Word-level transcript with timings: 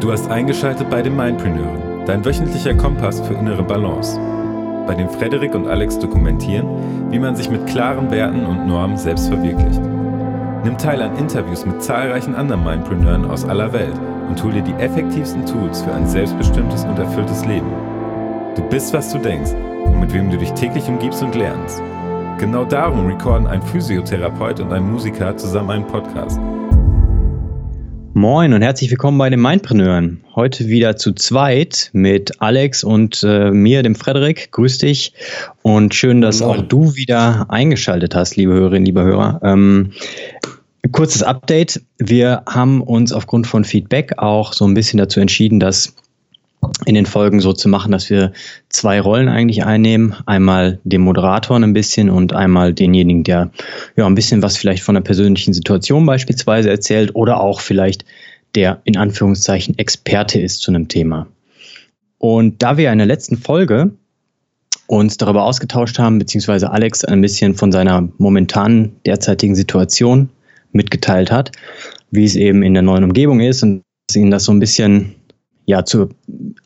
Du 0.00 0.12
hast 0.12 0.30
eingeschaltet 0.30 0.90
bei 0.90 1.00
den 1.00 1.16
Mindpreneuren, 1.16 2.04
dein 2.04 2.22
wöchentlicher 2.22 2.74
Kompass 2.74 3.20
für 3.22 3.32
innere 3.32 3.62
Balance, 3.62 4.20
bei 4.86 4.94
dem 4.94 5.08
Frederik 5.08 5.54
und 5.54 5.66
Alex 5.66 5.98
dokumentieren, 5.98 7.10
wie 7.10 7.18
man 7.18 7.34
sich 7.34 7.50
mit 7.50 7.66
klaren 7.66 8.10
Werten 8.10 8.44
und 8.44 8.66
Normen 8.66 8.98
selbst 8.98 9.28
verwirklicht. 9.28 9.80
Nimm 10.64 10.76
teil 10.76 11.00
an 11.00 11.16
Interviews 11.16 11.64
mit 11.64 11.82
zahlreichen 11.82 12.34
anderen 12.34 12.62
Mindpreneuren 12.62 13.24
aus 13.30 13.46
aller 13.46 13.72
Welt 13.72 13.98
und 14.28 14.42
hol 14.44 14.52
dir 14.52 14.62
die 14.62 14.74
effektivsten 14.74 15.46
Tools 15.46 15.80
für 15.80 15.94
ein 15.94 16.06
selbstbestimmtes 16.06 16.84
und 16.84 16.98
erfülltes 16.98 17.46
Leben. 17.46 17.72
Du 18.54 18.62
bist, 18.68 18.92
was 18.92 19.10
du 19.12 19.18
denkst 19.18 19.52
und 19.86 19.98
mit 19.98 20.12
wem 20.12 20.30
du 20.30 20.36
dich 20.36 20.52
täglich 20.52 20.86
umgibst 20.88 21.22
und 21.22 21.34
lernst. 21.34 21.82
Genau 22.38 22.66
darum 22.66 23.06
recorden 23.06 23.46
ein 23.46 23.62
Physiotherapeut 23.62 24.60
und 24.60 24.72
ein 24.74 24.90
Musiker 24.90 25.36
zusammen 25.38 25.70
einen 25.70 25.86
Podcast. 25.86 26.38
Moin 28.16 28.54
und 28.54 28.62
herzlich 28.62 28.90
willkommen 28.90 29.18
bei 29.18 29.28
den 29.28 29.42
Mindpreneuren. 29.42 30.24
Heute 30.34 30.68
wieder 30.68 30.96
zu 30.96 31.12
zweit 31.12 31.90
mit 31.92 32.40
Alex 32.40 32.82
und 32.82 33.22
äh, 33.22 33.50
mir, 33.50 33.82
dem 33.82 33.94
Frederik. 33.94 34.50
Grüß 34.52 34.78
dich 34.78 35.12
und 35.60 35.94
schön, 35.94 36.22
dass 36.22 36.40
Moin. 36.40 36.48
auch 36.48 36.62
du 36.62 36.94
wieder 36.94 37.44
eingeschaltet 37.50 38.14
hast, 38.14 38.34
liebe 38.36 38.54
Hörerinnen, 38.54 38.86
liebe 38.86 39.02
Hörer. 39.02 39.40
Ähm, 39.42 39.92
kurzes 40.92 41.22
Update. 41.22 41.82
Wir 41.98 42.42
haben 42.48 42.80
uns 42.80 43.12
aufgrund 43.12 43.46
von 43.46 43.64
Feedback 43.64 44.14
auch 44.16 44.54
so 44.54 44.66
ein 44.66 44.72
bisschen 44.72 44.96
dazu 44.96 45.20
entschieden, 45.20 45.60
dass 45.60 45.94
in 46.84 46.94
den 46.94 47.06
Folgen 47.06 47.40
so 47.40 47.52
zu 47.52 47.68
machen, 47.68 47.92
dass 47.92 48.10
wir 48.10 48.32
zwei 48.68 49.00
Rollen 49.00 49.28
eigentlich 49.28 49.64
einnehmen. 49.64 50.14
Einmal 50.26 50.78
den 50.84 51.02
Moderator 51.02 51.56
ein 51.56 51.72
bisschen 51.72 52.10
und 52.10 52.32
einmal 52.32 52.74
denjenigen, 52.74 53.24
der 53.24 53.50
ja 53.96 54.06
ein 54.06 54.14
bisschen 54.14 54.42
was 54.42 54.56
vielleicht 54.56 54.82
von 54.82 54.94
der 54.94 55.02
persönlichen 55.02 55.52
Situation 55.52 56.06
beispielsweise 56.06 56.70
erzählt 56.70 57.14
oder 57.14 57.40
auch 57.40 57.60
vielleicht 57.60 58.04
der 58.54 58.80
in 58.84 58.96
Anführungszeichen 58.96 59.78
Experte 59.78 60.40
ist 60.40 60.62
zu 60.62 60.70
einem 60.70 60.88
Thema. 60.88 61.26
Und 62.18 62.62
da 62.62 62.76
wir 62.76 62.90
in 62.90 62.98
der 62.98 63.06
letzten 63.06 63.36
Folge 63.36 63.92
uns 64.86 65.16
darüber 65.16 65.44
ausgetauscht 65.44 65.98
haben, 65.98 66.18
beziehungsweise 66.18 66.70
Alex 66.70 67.04
ein 67.04 67.20
bisschen 67.20 67.54
von 67.54 67.72
seiner 67.72 68.08
momentanen 68.18 68.96
derzeitigen 69.04 69.54
Situation 69.54 70.30
mitgeteilt 70.72 71.30
hat, 71.30 71.52
wie 72.10 72.24
es 72.24 72.36
eben 72.36 72.62
in 72.62 72.74
der 72.74 72.82
neuen 72.82 73.04
Umgebung 73.04 73.40
ist 73.40 73.62
und 73.62 73.82
ihn 74.14 74.30
das 74.30 74.44
so 74.44 74.52
ein 74.52 74.60
bisschen 74.60 75.16
ja, 75.66 75.84
zu, 75.84 76.10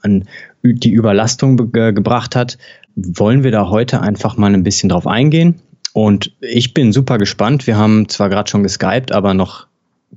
an 0.03 0.25
die 0.63 0.93
Überlastung 0.93 1.73
ge 1.73 1.93
gebracht 1.93 2.37
hat, 2.37 2.59
wollen 2.97 3.45
wir 3.45 3.51
da 3.51 3.69
heute 3.69 4.01
einfach 4.01 4.37
mal 4.37 4.53
ein 4.53 4.63
bisschen 4.63 4.89
drauf 4.89 5.07
eingehen. 5.07 5.61
Und 5.93 6.33
ich 6.41 6.75
bin 6.75 6.93
super 6.93 7.19
gespannt. 7.19 7.67
Wir 7.67 7.77
haben 7.77 8.09
zwar 8.09 8.29
gerade 8.29 8.49
schon 8.49 8.63
geskypt, 8.63 9.13
aber 9.13 9.35
noch 9.35 9.67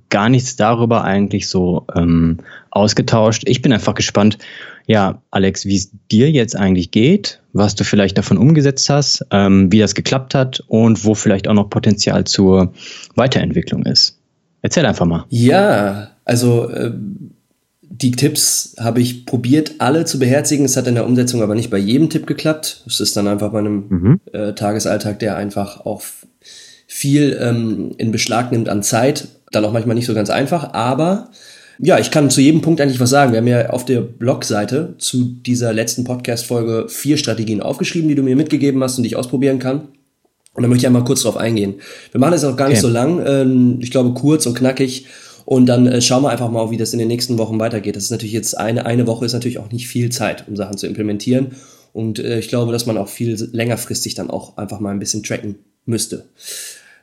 gar 0.09 0.29
nichts 0.29 0.55
darüber 0.55 1.03
eigentlich 1.03 1.49
so 1.49 1.85
ähm, 1.95 2.37
ausgetauscht. 2.71 3.43
Ich 3.45 3.61
bin 3.61 3.73
einfach 3.73 3.95
gespannt, 3.95 4.37
ja, 4.85 5.21
Alex, 5.31 5.65
wie 5.65 5.77
es 5.77 5.91
dir 6.11 6.29
jetzt 6.29 6.55
eigentlich 6.55 6.91
geht, 6.91 7.41
was 7.53 7.75
du 7.75 7.83
vielleicht 7.83 8.17
davon 8.17 8.37
umgesetzt 8.37 8.89
hast, 8.89 9.25
ähm, 9.31 9.71
wie 9.71 9.79
das 9.79 9.95
geklappt 9.95 10.35
hat 10.35 10.61
und 10.67 11.05
wo 11.05 11.15
vielleicht 11.15 11.47
auch 11.47 11.53
noch 11.53 11.69
Potenzial 11.69 12.25
zur 12.25 12.73
Weiterentwicklung 13.15 13.85
ist. 13.85 14.19
Erzähl 14.61 14.85
einfach 14.85 15.05
mal. 15.05 15.25
Ja, 15.29 16.11
also 16.25 16.69
äh, 16.69 16.91
die 17.95 18.11
Tipps 18.11 18.75
habe 18.79 19.01
ich 19.01 19.27
probiert, 19.27 19.75
alle 19.77 20.03
zu 20.05 20.17
beherzigen. 20.17 20.65
Es 20.65 20.75
hat 20.75 20.87
in 20.87 20.95
der 20.95 21.05
Umsetzung 21.05 21.43
aber 21.43 21.53
nicht 21.53 21.69
bei 21.69 21.77
jedem 21.77 22.09
Tipp 22.09 22.25
geklappt. 22.25 22.83
Es 22.87 22.99
ist 22.99 23.15
dann 23.15 23.27
einfach 23.27 23.51
bei 23.51 23.59
einem 23.59 23.85
mhm. 23.87 24.19
äh, 24.31 24.53
Tagesalltag, 24.53 25.19
der 25.19 25.35
einfach 25.37 25.85
auch 25.85 26.01
viel 26.87 27.37
ähm, 27.39 27.91
in 27.99 28.11
Beschlag 28.11 28.51
nimmt 28.51 28.67
an 28.67 28.81
Zeit. 28.81 29.27
Dann 29.51 29.63
auch 29.63 29.71
manchmal 29.71 29.95
nicht 29.95 30.07
so 30.07 30.15
ganz 30.15 30.31
einfach. 30.31 30.73
Aber 30.73 31.29
ja, 31.77 31.99
ich 31.99 32.09
kann 32.09 32.31
zu 32.31 32.41
jedem 32.41 32.61
Punkt 32.61 32.81
eigentlich 32.81 32.99
was 32.99 33.11
sagen. 33.11 33.31
Wir 33.31 33.37
haben 33.37 33.47
ja 33.47 33.69
auf 33.69 33.85
der 33.85 34.01
Blogseite 34.01 34.95
zu 34.97 35.25
dieser 35.25 35.71
letzten 35.71 36.03
Podcast-Folge 36.03 36.87
vier 36.89 37.17
Strategien 37.17 37.61
aufgeschrieben, 37.61 38.09
die 38.09 38.15
du 38.15 38.23
mir 38.23 38.35
mitgegeben 38.35 38.81
hast 38.81 38.97
und 38.97 39.03
die 39.03 39.09
ich 39.09 39.15
ausprobieren 39.17 39.59
kann. 39.59 39.89
Und 40.55 40.63
da 40.63 40.67
möchte 40.67 40.81
ich 40.81 40.87
einmal 40.87 41.03
kurz 41.03 41.21
drauf 41.21 41.37
eingehen. 41.37 41.75
Wir 42.11 42.19
machen 42.19 42.31
das 42.31 42.43
auch 42.43 42.57
gar 42.57 42.67
okay. 42.67 42.73
nicht 42.73 42.81
so 42.81 42.89
lang. 42.89 43.23
Ähm, 43.23 43.77
ich 43.81 43.91
glaube 43.91 44.15
kurz 44.15 44.47
und 44.47 44.55
knackig 44.55 45.05
und 45.45 45.65
dann 45.65 45.87
äh, 45.87 46.01
schauen 46.01 46.23
wir 46.23 46.29
einfach 46.29 46.49
mal, 46.49 46.71
wie 46.71 46.77
das 46.77 46.93
in 46.93 46.99
den 46.99 47.07
nächsten 47.07 47.37
Wochen 47.37 47.59
weitergeht. 47.59 47.95
Das 47.95 48.05
ist 48.05 48.11
natürlich 48.11 48.33
jetzt 48.33 48.57
eine, 48.57 48.85
eine 48.85 49.07
Woche 49.07 49.25
ist 49.25 49.33
natürlich 49.33 49.59
auch 49.59 49.71
nicht 49.71 49.87
viel 49.87 50.09
Zeit, 50.09 50.47
um 50.47 50.55
Sachen 50.55 50.77
zu 50.77 50.87
implementieren. 50.87 51.53
Und 51.91 52.19
äh, 52.19 52.39
ich 52.39 52.47
glaube, 52.47 52.71
dass 52.71 52.85
man 52.85 52.97
auch 52.97 53.07
viel 53.07 53.35
längerfristig 53.51 54.15
dann 54.15 54.29
auch 54.29 54.57
einfach 54.57 54.79
mal 54.79 54.91
ein 54.91 54.99
bisschen 54.99 55.23
tracken 55.23 55.55
müsste. 55.85 56.25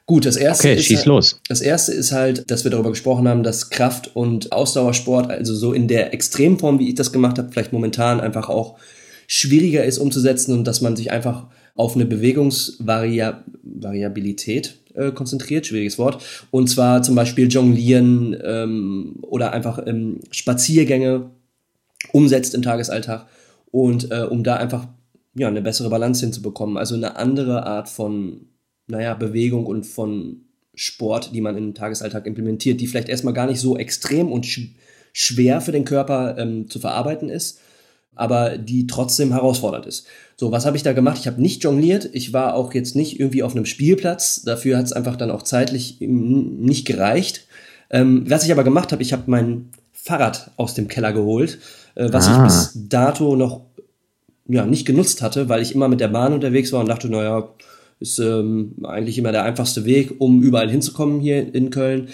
Gut, 0.06 0.26
das 0.26 0.36
erste, 0.36 0.70
okay, 0.70 0.80
ist, 0.80 1.06
halt, 1.06 1.40
das 1.48 1.60
erste 1.60 1.92
ist 1.92 2.10
halt, 2.10 2.50
dass 2.50 2.64
wir 2.64 2.72
darüber 2.72 2.90
gesprochen 2.90 3.28
haben, 3.28 3.44
dass 3.44 3.70
Kraft- 3.70 4.16
und 4.16 4.50
Ausdauersport, 4.50 5.30
also 5.30 5.54
so 5.54 5.72
in 5.72 5.86
der 5.86 6.12
Extremform, 6.12 6.80
wie 6.80 6.88
ich 6.88 6.96
das 6.96 7.12
gemacht 7.12 7.38
habe, 7.38 7.52
vielleicht 7.52 7.72
momentan 7.72 8.20
einfach 8.20 8.48
auch 8.48 8.76
schwieriger 9.28 9.84
ist 9.84 9.98
umzusetzen 9.98 10.52
und 10.52 10.64
dass 10.64 10.80
man 10.80 10.96
sich 10.96 11.12
einfach 11.12 11.46
auf 11.76 11.94
eine 11.94 12.06
Bewegungsvariabilität 12.06 14.80
äh, 15.00 15.12
konzentriert, 15.12 15.66
schwieriges 15.66 15.98
Wort. 15.98 16.22
Und 16.50 16.68
zwar 16.68 17.02
zum 17.02 17.14
Beispiel 17.14 17.48
Jonglieren 17.48 18.36
ähm, 18.42 19.16
oder 19.22 19.52
einfach 19.52 19.80
ähm, 19.86 20.20
Spaziergänge 20.30 21.30
umsetzt 22.12 22.54
im 22.54 22.62
Tagesalltag 22.62 23.26
und 23.70 24.10
äh, 24.10 24.22
um 24.22 24.44
da 24.44 24.56
einfach 24.56 24.88
ja 25.34 25.48
eine 25.48 25.62
bessere 25.62 25.90
Balance 25.90 26.24
hinzubekommen. 26.24 26.76
Also 26.76 26.94
eine 26.94 27.16
andere 27.16 27.66
Art 27.66 27.88
von 27.88 28.46
naja 28.86 29.14
Bewegung 29.14 29.66
und 29.66 29.84
von 29.84 30.42
Sport, 30.74 31.34
die 31.34 31.40
man 31.40 31.56
im 31.56 31.74
Tagesalltag 31.74 32.26
implementiert, 32.26 32.80
die 32.80 32.86
vielleicht 32.86 33.08
erstmal 33.08 33.34
gar 33.34 33.46
nicht 33.46 33.60
so 33.60 33.76
extrem 33.76 34.30
und 34.32 34.46
sch 34.46 34.74
schwer 35.12 35.60
für 35.60 35.72
den 35.72 35.84
Körper 35.84 36.38
ähm, 36.38 36.68
zu 36.70 36.78
verarbeiten 36.78 37.28
ist, 37.28 37.60
aber 38.20 38.58
die 38.58 38.86
trotzdem 38.86 39.32
herausfordernd 39.32 39.86
ist. 39.86 40.06
So, 40.36 40.52
was 40.52 40.66
habe 40.66 40.76
ich 40.76 40.82
da 40.82 40.92
gemacht? 40.92 41.18
Ich 41.18 41.26
habe 41.26 41.40
nicht 41.40 41.64
jongliert. 41.64 42.08
Ich 42.12 42.32
war 42.32 42.54
auch 42.54 42.72
jetzt 42.74 42.96
nicht 42.96 43.18
irgendwie 43.18 43.42
auf 43.42 43.54
einem 43.54 43.66
Spielplatz. 43.66 44.42
Dafür 44.42 44.78
hat 44.78 44.86
es 44.86 44.92
einfach 44.92 45.16
dann 45.16 45.30
auch 45.30 45.42
zeitlich 45.42 45.98
nicht 46.00 46.86
gereicht. 46.86 47.46
Ähm, 47.90 48.24
was 48.28 48.44
ich 48.44 48.52
aber 48.52 48.64
gemacht 48.64 48.92
habe, 48.92 49.02
ich 49.02 49.12
habe 49.12 49.24
mein 49.26 49.70
Fahrrad 49.92 50.50
aus 50.56 50.74
dem 50.74 50.88
Keller 50.88 51.12
geholt, 51.12 51.58
äh, 51.94 52.08
was 52.12 52.28
ah. 52.28 52.36
ich 52.36 52.42
bis 52.44 52.72
dato 52.88 53.36
noch 53.36 53.62
ja, 54.48 54.64
nicht 54.64 54.86
genutzt 54.86 55.22
hatte, 55.22 55.48
weil 55.48 55.62
ich 55.62 55.74
immer 55.74 55.88
mit 55.88 56.00
der 56.00 56.08
Bahn 56.08 56.32
unterwegs 56.32 56.72
war 56.72 56.80
und 56.80 56.88
dachte, 56.88 57.08
naja, 57.08 57.48
ist 58.00 58.18
ähm, 58.18 58.76
eigentlich 58.82 59.18
immer 59.18 59.30
der 59.30 59.44
einfachste 59.44 59.84
Weg, 59.84 60.14
um 60.18 60.42
überall 60.42 60.70
hinzukommen 60.70 61.20
hier 61.20 61.54
in 61.54 61.68
Köln. 61.68 62.08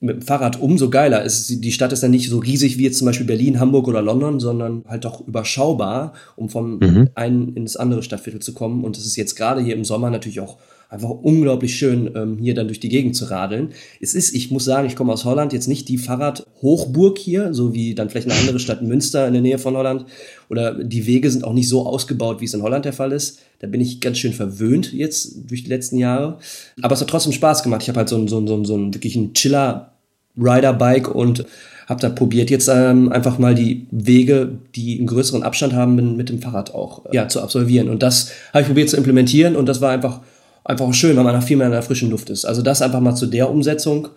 Mit 0.00 0.16
dem 0.16 0.22
Fahrrad 0.22 0.60
umso 0.60 0.88
geiler. 0.88 1.24
Es, 1.24 1.46
die 1.46 1.72
Stadt 1.72 1.92
ist 1.92 2.02
dann 2.02 2.10
nicht 2.10 2.30
so 2.30 2.38
riesig 2.38 2.78
wie 2.78 2.84
jetzt 2.84 2.98
zum 2.98 3.06
Beispiel 3.06 3.26
Berlin, 3.26 3.60
Hamburg 3.60 3.86
oder 3.86 4.00
London, 4.00 4.40
sondern 4.40 4.82
halt 4.88 5.04
doch 5.04 5.26
überschaubar, 5.26 6.14
um 6.36 6.48
vom 6.48 6.78
mhm. 6.78 7.10
einen 7.14 7.54
ins 7.54 7.76
andere 7.76 8.02
Stadtviertel 8.02 8.40
zu 8.40 8.54
kommen. 8.54 8.82
Und 8.82 8.96
es 8.96 9.04
ist 9.04 9.16
jetzt 9.16 9.36
gerade 9.36 9.60
hier 9.60 9.74
im 9.74 9.84
Sommer 9.84 10.10
natürlich 10.10 10.40
auch 10.40 10.56
einfach 10.88 11.10
unglaublich 11.10 11.76
schön, 11.76 12.10
ähm, 12.14 12.38
hier 12.38 12.54
dann 12.54 12.68
durch 12.68 12.78
die 12.78 12.88
Gegend 12.88 13.16
zu 13.16 13.24
radeln. 13.24 13.70
Es 14.00 14.14
ist, 14.14 14.34
ich 14.34 14.50
muss 14.50 14.64
sagen, 14.64 14.86
ich 14.86 14.94
komme 14.94 15.12
aus 15.12 15.24
Holland, 15.24 15.52
jetzt 15.52 15.66
nicht 15.66 15.88
die 15.88 15.98
Fahrradhochburg 15.98 17.18
hier, 17.18 17.52
so 17.52 17.74
wie 17.74 17.94
dann 17.94 18.08
vielleicht 18.08 18.30
eine 18.30 18.38
andere 18.38 18.60
Stadt 18.60 18.82
Münster 18.82 19.26
in 19.26 19.32
der 19.32 19.42
Nähe 19.42 19.58
von 19.58 19.76
Holland. 19.76 20.06
Oder 20.48 20.74
die 20.74 21.06
Wege 21.06 21.30
sind 21.30 21.44
auch 21.44 21.52
nicht 21.52 21.68
so 21.68 21.86
ausgebaut, 21.86 22.40
wie 22.40 22.44
es 22.44 22.54
in 22.54 22.62
Holland 22.62 22.84
der 22.84 22.92
Fall 22.92 23.12
ist. 23.12 23.40
Da 23.58 23.66
bin 23.66 23.80
ich 23.80 24.00
ganz 24.00 24.18
schön 24.18 24.32
verwöhnt 24.32 24.92
jetzt 24.92 25.50
durch 25.50 25.64
die 25.64 25.70
letzten 25.70 25.98
Jahre. 25.98 26.38
Aber 26.82 26.94
es 26.94 27.00
hat 27.00 27.08
trotzdem 27.08 27.32
Spaß 27.32 27.62
gemacht. 27.62 27.82
Ich 27.82 27.88
habe 27.88 27.98
halt 27.98 28.08
so 28.08 28.16
ein, 28.16 28.28
so 28.28 28.38
ein, 28.38 28.46
so 28.46 28.54
ein, 28.54 28.64
so 28.64 28.76
ein 28.76 28.94
wirklich 28.94 29.16
ein 29.16 29.34
Chiller-Rider-Bike 29.34 31.12
und 31.12 31.46
habe 31.88 32.00
da 32.00 32.08
probiert, 32.08 32.50
jetzt 32.50 32.68
ähm, 32.68 33.12
einfach 33.12 33.38
mal 33.38 33.54
die 33.54 33.86
Wege, 33.90 34.58
die 34.74 34.98
einen 34.98 35.06
größeren 35.06 35.44
Abstand 35.44 35.72
haben, 35.72 36.16
mit 36.16 36.28
dem 36.28 36.42
Fahrrad 36.42 36.74
auch 36.74 37.02
ja, 37.12 37.28
zu 37.28 37.40
absolvieren. 37.40 37.88
Und 37.88 38.02
das 38.02 38.32
habe 38.52 38.62
ich 38.62 38.66
probiert 38.66 38.90
zu 38.90 38.96
implementieren 38.96 39.56
und 39.56 39.66
das 39.66 39.80
war 39.80 39.92
einfach 39.92 40.20
einfach 40.66 40.92
schön, 40.94 41.16
weil 41.16 41.24
man 41.24 41.40
viel 41.42 41.56
mehr 41.56 41.66
in 41.66 41.72
der 41.72 41.82
frischen 41.82 42.10
Luft 42.10 42.30
ist. 42.30 42.44
Also 42.44 42.62
das 42.62 42.82
einfach 42.82 43.00
mal 43.00 43.14
zu 43.14 43.26
der 43.26 43.50
Umsetzung 43.50 44.08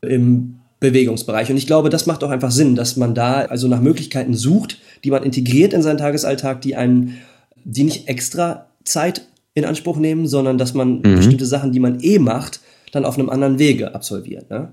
im 0.00 0.56
Bewegungsbereich. 0.80 1.50
Und 1.50 1.58
ich 1.58 1.66
glaube, 1.66 1.90
das 1.90 2.06
macht 2.06 2.24
auch 2.24 2.30
einfach 2.30 2.50
Sinn, 2.50 2.74
dass 2.74 2.96
man 2.96 3.14
da 3.14 3.42
also 3.42 3.68
nach 3.68 3.80
Möglichkeiten 3.80 4.34
sucht, 4.34 4.78
die 5.04 5.10
man 5.10 5.22
integriert 5.22 5.74
in 5.74 5.82
seinen 5.82 5.98
Tagesalltag, 5.98 6.62
die 6.62 6.74
einen, 6.74 7.18
die 7.64 7.84
nicht 7.84 8.08
extra 8.08 8.66
Zeit 8.84 9.26
in 9.52 9.66
Anspruch 9.66 9.98
nehmen, 9.98 10.26
sondern 10.26 10.56
dass 10.56 10.72
man 10.72 11.00
mhm. 11.00 11.16
bestimmte 11.16 11.44
Sachen, 11.44 11.72
die 11.72 11.80
man 11.80 12.00
eh 12.00 12.18
macht, 12.18 12.60
dann 12.92 13.04
auf 13.04 13.18
einem 13.18 13.28
anderen 13.28 13.58
Wege 13.58 13.94
absolviert. 13.94 14.48
Ne? 14.50 14.72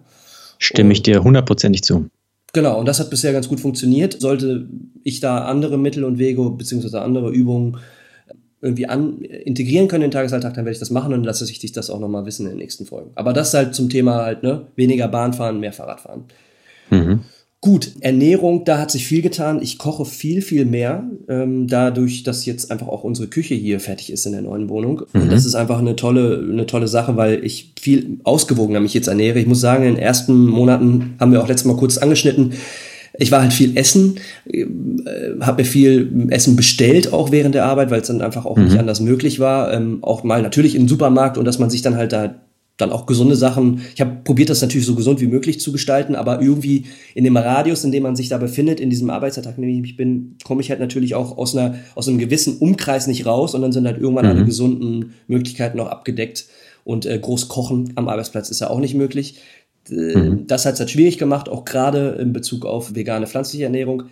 Stimme 0.59 0.89
und, 0.89 0.91
ich 0.93 1.03
dir 1.03 1.23
hundertprozentig 1.23 1.83
zu. 1.83 2.09
Genau, 2.53 2.79
und 2.79 2.85
das 2.87 2.99
hat 2.99 3.09
bisher 3.09 3.33
ganz 3.33 3.49
gut 3.49 3.59
funktioniert. 3.59 4.21
Sollte 4.21 4.67
ich 5.03 5.19
da 5.19 5.45
andere 5.45 5.77
Mittel 5.77 6.05
und 6.05 6.17
Wege 6.19 6.49
beziehungsweise 6.51 7.01
andere 7.01 7.31
Übungen 7.31 7.77
irgendwie 8.61 8.87
an, 8.87 9.21
integrieren 9.21 9.87
können 9.87 10.03
in 10.03 10.09
den 10.09 10.15
Tagesalltag, 10.15 10.53
dann 10.55 10.65
werde 10.65 10.73
ich 10.73 10.79
das 10.79 10.89
machen 10.89 11.13
und 11.13 11.23
lasse 11.23 11.45
ich 11.45 11.59
dich 11.59 11.71
das 11.71 11.89
auch 11.89 11.99
nochmal 11.99 12.25
wissen 12.25 12.45
in 12.45 12.53
den 12.53 12.57
nächsten 12.57 12.85
Folgen. 12.85 13.11
Aber 13.15 13.33
das 13.33 13.53
halt 13.53 13.75
zum 13.75 13.89
Thema 13.89 14.23
halt, 14.23 14.43
ne, 14.43 14.67
weniger 14.75 15.07
Bahnfahren, 15.07 15.59
mehr 15.59 15.73
Fahrradfahren. 15.73 16.23
Mhm. 16.89 17.21
Gut, 17.59 17.93
Ernährung, 18.01 18.65
da 18.65 18.77
hat 18.77 18.91
sich 18.91 19.07
viel 19.07 19.23
getan. 19.23 19.61
Ich 19.63 19.79
koche 19.79 20.05
viel, 20.05 20.43
viel 20.43 20.63
mehr, 20.65 21.03
ähm, 21.27 21.67
dadurch, 21.67 22.21
dass 22.21 22.45
jetzt 22.45 22.71
einfach 22.71 22.87
auch 22.87 23.03
unsere 23.03 23.27
Küche 23.27 23.55
hier 23.55 23.79
fertig 23.79 24.11
ist 24.11 24.27
in 24.27 24.33
der 24.33 24.43
neuen 24.43 24.69
Wohnung. 24.69 25.01
Mhm. 25.11 25.23
Und 25.23 25.31
das 25.31 25.43
ist 25.43 25.55
einfach 25.55 25.79
eine 25.79 25.95
tolle, 25.95 26.47
eine 26.49 26.67
tolle 26.67 26.87
Sache, 26.87 27.17
weil 27.17 27.43
ich 27.43 27.73
viel 27.79 28.19
ausgewogener 28.23 28.79
mich 28.79 28.93
jetzt 28.93 29.07
ernähre. 29.07 29.39
Ich 29.39 29.47
muss 29.47 29.59
sagen, 29.59 29.85
in 29.85 29.95
den 29.95 30.03
ersten 30.03 30.45
Monaten 30.45 31.15
haben 31.19 31.31
wir 31.31 31.41
auch 31.41 31.47
letztes 31.47 31.65
Mal 31.65 31.77
kurz 31.77 31.97
angeschnitten, 31.97 32.53
Ich 33.17 33.31
war 33.31 33.41
halt 33.41 33.53
viel 33.53 33.77
essen, 33.77 34.19
äh, 34.45 34.65
habe 35.41 35.63
mir 35.63 35.67
viel 35.67 36.27
Essen 36.29 36.55
bestellt 36.55 37.13
auch 37.13 37.31
während 37.31 37.55
der 37.55 37.65
Arbeit, 37.65 37.91
weil 37.91 38.01
es 38.01 38.07
dann 38.07 38.21
einfach 38.21 38.45
auch 38.45 38.57
mhm. 38.57 38.65
nicht 38.65 38.79
anders 38.79 38.99
möglich 38.99 39.39
war. 39.39 39.73
Ähm, 39.73 39.99
auch 40.03 40.23
mal 40.23 40.41
natürlich 40.41 40.75
im 40.75 40.87
Supermarkt 40.87 41.37
und 41.37 41.45
dass 41.45 41.59
man 41.59 41.69
sich 41.69 41.81
dann 41.81 41.95
halt 41.95 42.13
da 42.13 42.35
dann 42.77 42.91
auch 42.91 43.07
gesunde 43.07 43.35
Sachen. 43.35 43.81
Ich 43.95 44.01
habe 44.01 44.17
probiert, 44.23 44.49
das 44.49 44.61
natürlich 44.61 44.85
so 44.85 44.95
gesund 44.95 45.19
wie 45.19 45.27
möglich 45.27 45.59
zu 45.59 45.71
gestalten, 45.71 46.15
aber 46.15 46.41
irgendwie 46.41 46.85
in 47.15 47.23
dem 47.23 47.35
Radius, 47.35 47.83
in 47.83 47.91
dem 47.91 48.03
man 48.03 48.15
sich 48.15 48.29
da 48.29 48.37
befindet, 48.37 48.79
in 48.79 48.91
diesem 48.91 49.09
Arbeitsalltag, 49.09 49.57
in 49.57 49.63
dem 49.63 49.83
ich 49.83 49.97
bin, 49.97 50.35
komme 50.43 50.61
ich 50.61 50.69
halt 50.69 50.79
natürlich 50.79 51.15
auch 51.15 51.37
aus 51.37 51.55
einer 51.55 51.75
aus 51.95 52.07
einem 52.07 52.19
gewissen 52.19 52.57
Umkreis 52.57 53.07
nicht 53.07 53.25
raus 53.25 53.55
und 53.55 53.63
dann 53.63 53.71
sind 53.71 53.87
halt 53.87 53.99
irgendwann 53.99 54.25
mhm. 54.25 54.31
alle 54.31 54.45
gesunden 54.45 55.13
Möglichkeiten 55.27 55.79
auch 55.79 55.87
abgedeckt 55.87 56.45
und 56.83 57.05
äh, 57.05 57.17
groß 57.19 57.49
kochen 57.49 57.93
am 57.95 58.07
Arbeitsplatz 58.07 58.49
ist 58.49 58.61
ja 58.61 58.69
auch 58.69 58.79
nicht 58.79 58.93
möglich. 58.93 59.39
Äh, 59.89 60.17
mhm. 60.17 60.47
Das 60.47 60.65
hat 60.65 60.75
es 60.75 60.79
halt 60.79 60.89
schwierig 60.89 61.17
gemacht, 61.17 61.49
auch 61.49 61.65
gerade 61.65 62.17
in 62.19 62.33
Bezug 62.33 62.65
auf 62.65 62.95
vegane 62.95 63.27
pflanzliche 63.27 63.65
Ernährung. 63.65 64.03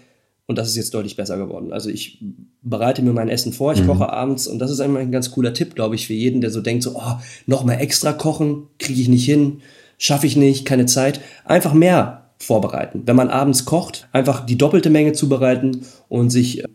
Und 0.48 0.57
das 0.57 0.68
ist 0.68 0.75
jetzt 0.75 0.94
deutlich 0.94 1.16
besser 1.16 1.38
geworden. 1.38 1.74
Also 1.74 1.89
ich 1.89 2.24
bereite 2.62 3.01
mir 3.01 3.13
mein 3.13 3.30
Essen 3.30 3.51
vor, 3.51 3.74
ich 3.74 3.81
mhm. 3.81 3.88
koche 3.88 4.12
abends 4.12 4.48
und 4.48 4.60
das 4.60 4.69
ist 4.69 4.80
einmal 4.80 5.01
ein 5.01 5.12
ganz 5.12 5.31
cooler 5.31 5.54
Tipp, 5.54 5.74
glaube 5.74 5.95
ich, 5.95 6.06
für 6.06 6.13
jeden, 6.13 6.42
der 6.42 6.51
so 6.51 6.62
denkt, 6.62 6.83
so, 6.83 6.95
oh, 6.95 7.16
noch 7.48 7.63
mal 7.63 7.75
extra 7.75 8.13
kochen, 8.13 8.68
kriege 8.77 9.01
ich 9.01 9.10
nicht 9.10 9.25
hin, 9.25 9.62
schaffe 9.98 10.27
ich 10.27 10.36
nicht, 10.36 10.66
keine 10.66 10.86
Zeit. 10.86 11.19
Einfach 11.45 11.74
mehr 11.74 12.25
vorbereiten. 12.38 13.04
Wenn 13.06 13.16
man 13.16 13.30
abends 13.30 13.66
kocht, 13.66 14.07
einfach 14.12 14.45
die 14.45 14.57
doppelte 14.57 14.89
Menge 14.89 15.13
zubereiten 15.13 15.81
und 16.10 16.30
sich 16.30 16.63
äh, 16.63 16.68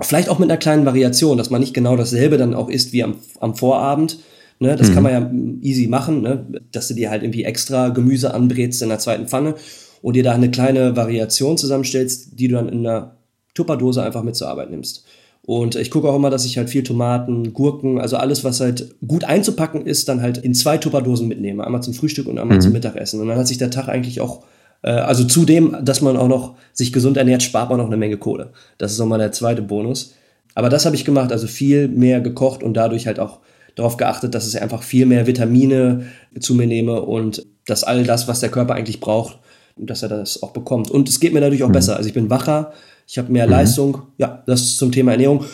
vielleicht 0.00 0.28
auch 0.28 0.38
mit 0.38 0.50
einer 0.50 0.58
kleinen 0.58 0.86
Variation, 0.86 1.38
dass 1.38 1.50
man 1.50 1.60
nicht 1.60 1.74
genau 1.74 1.96
dasselbe 1.96 2.36
dann 2.36 2.54
auch 2.54 2.68
isst 2.68 2.92
wie 2.92 3.04
am, 3.04 3.16
am 3.38 3.54
Vorabend. 3.54 4.18
Ne, 4.60 4.76
das 4.76 4.90
mhm. 4.90 4.94
kann 4.94 5.02
man 5.02 5.12
ja 5.12 5.30
easy 5.62 5.88
machen, 5.88 6.22
ne, 6.22 6.46
dass 6.70 6.88
du 6.88 6.94
dir 6.94 7.10
halt 7.10 7.22
irgendwie 7.22 7.44
extra 7.44 7.88
Gemüse 7.88 8.32
anbrätst 8.32 8.82
in 8.82 8.88
der 8.88 9.00
zweiten 9.00 9.26
Pfanne 9.26 9.56
und 10.00 10.14
dir 10.14 10.22
da 10.22 10.32
eine 10.32 10.50
kleine 10.50 10.96
Variation 10.96 11.58
zusammenstellst, 11.58 12.38
die 12.38 12.48
du 12.48 12.54
dann 12.54 12.68
in 12.68 12.86
einer 12.86 13.16
Tupperdose 13.54 14.02
einfach 14.02 14.22
mit 14.22 14.36
zur 14.36 14.48
Arbeit 14.48 14.70
nimmst. 14.70 15.04
Und 15.46 15.76
ich 15.76 15.90
gucke 15.90 16.08
auch 16.08 16.16
immer, 16.16 16.30
dass 16.30 16.46
ich 16.46 16.56
halt 16.56 16.70
viel 16.70 16.82
Tomaten, 16.82 17.52
Gurken, 17.52 18.00
also 18.00 18.16
alles, 18.16 18.44
was 18.44 18.60
halt 18.60 18.94
gut 19.06 19.24
einzupacken 19.24 19.84
ist, 19.84 20.08
dann 20.08 20.22
halt 20.22 20.38
in 20.38 20.54
zwei 20.54 20.78
Tupperdosen 20.78 21.28
mitnehme. 21.28 21.64
Einmal 21.64 21.82
zum 21.82 21.92
Frühstück 21.92 22.26
und 22.28 22.38
einmal 22.38 22.56
mhm. 22.56 22.62
zum 22.62 22.72
Mittagessen. 22.72 23.20
Und 23.20 23.28
dann 23.28 23.36
hat 23.36 23.46
sich 23.46 23.58
der 23.58 23.70
Tag 23.70 23.88
eigentlich 23.88 24.20
auch, 24.22 24.44
äh, 24.82 24.90
also 24.90 25.24
zudem, 25.24 25.76
dass 25.82 26.00
man 26.00 26.16
auch 26.16 26.28
noch 26.28 26.54
sich 26.72 26.94
gesund 26.94 27.18
ernährt, 27.18 27.42
spart 27.42 27.68
man 27.68 27.78
noch 27.78 27.86
eine 27.86 27.98
Menge 27.98 28.16
Kohle. 28.16 28.52
Das 28.78 28.92
ist 28.92 28.98
nochmal 28.98 29.18
der 29.18 29.32
zweite 29.32 29.60
Bonus. 29.60 30.14
Aber 30.54 30.70
das 30.70 30.86
habe 30.86 30.96
ich 30.96 31.04
gemacht, 31.04 31.30
also 31.30 31.46
viel 31.46 31.88
mehr 31.88 32.22
gekocht 32.22 32.62
und 32.62 32.74
dadurch 32.74 33.06
halt 33.06 33.20
auch 33.20 33.40
darauf 33.74 33.96
geachtet, 33.96 34.34
dass 34.34 34.48
ich 34.48 34.60
einfach 34.60 34.82
viel 34.82 35.06
mehr 35.06 35.26
Vitamine 35.26 36.06
zu 36.38 36.54
mir 36.54 36.66
nehme 36.66 37.02
und 37.02 37.46
dass 37.66 37.84
all 37.84 38.04
das, 38.04 38.28
was 38.28 38.40
der 38.40 38.50
Körper 38.50 38.74
eigentlich 38.74 39.00
braucht, 39.00 39.38
dass 39.76 40.02
er 40.02 40.08
das 40.08 40.42
auch 40.42 40.52
bekommt. 40.52 40.90
Und 40.90 41.08
es 41.08 41.20
geht 41.20 41.32
mir 41.32 41.40
dadurch 41.40 41.62
auch 41.62 41.68
mhm. 41.68 41.74
besser. 41.74 41.96
Also 41.96 42.08
ich 42.08 42.14
bin 42.14 42.30
wacher, 42.30 42.72
ich 43.06 43.18
habe 43.18 43.32
mehr 43.32 43.46
mhm. 43.46 43.52
Leistung. 43.52 44.02
Ja, 44.18 44.42
das 44.46 44.76
zum 44.76 44.92
Thema 44.92 45.12
Ernährung. 45.12 45.44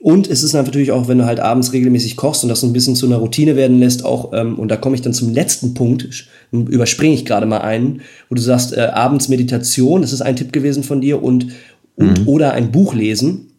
Und 0.00 0.28
es 0.28 0.42
ist 0.42 0.52
natürlich 0.52 0.92
auch, 0.92 1.08
wenn 1.08 1.18
du 1.18 1.24
halt 1.24 1.40
abends 1.40 1.72
regelmäßig 1.72 2.16
kochst 2.16 2.42
und 2.42 2.48
das 2.48 2.60
so 2.60 2.66
ein 2.66 2.72
bisschen 2.72 2.96
zu 2.96 3.06
einer 3.06 3.16
Routine 3.16 3.56
werden 3.56 3.80
lässt, 3.80 4.04
auch, 4.04 4.32
ähm, 4.34 4.58
und 4.58 4.68
da 4.68 4.76
komme 4.76 4.94
ich 4.94 5.02
dann 5.02 5.14
zum 5.14 5.32
letzten 5.32 5.74
Punkt, 5.74 6.28
überspringe 6.52 7.14
ich 7.14 7.24
gerade 7.24 7.46
mal 7.46 7.62
einen, 7.62 8.02
wo 8.28 8.34
du 8.34 8.42
sagst, 8.42 8.76
äh, 8.76 8.82
abends 8.92 9.28
Meditation, 9.28 10.02
das 10.02 10.12
ist 10.12 10.20
ein 10.20 10.36
Tipp 10.36 10.52
gewesen 10.52 10.82
von 10.82 11.00
dir, 11.00 11.22
und, 11.22 11.48
und 11.96 12.20
mhm. 12.20 12.28
oder 12.28 12.52
ein 12.52 12.72
Buch 12.72 12.94
lesen. 12.94 13.52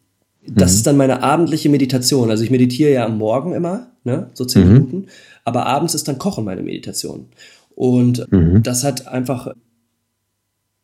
Das 0.48 0.72
mhm. 0.72 0.76
ist 0.76 0.88
dann 0.88 0.98
meine 0.98 1.24
abendliche 1.24 1.70
Meditation. 1.70 2.30
Also 2.30 2.44
ich 2.44 2.52
meditiere 2.52 2.92
ja 2.92 3.06
am 3.06 3.18
Morgen 3.18 3.54
immer, 3.54 3.88
ne, 4.04 4.30
so 4.34 4.46
zehn 4.46 4.68
mhm. 4.68 4.74
Minuten, 4.74 5.06
aber 5.44 5.66
abends 5.66 5.94
ist 5.94 6.08
dann 6.08 6.18
Kochen 6.18 6.46
meine 6.46 6.64
Meditation. 6.64 7.28
Und 7.76 8.32
mhm. 8.32 8.64
das 8.64 8.84
hat 8.84 9.08
einfach 9.08 9.54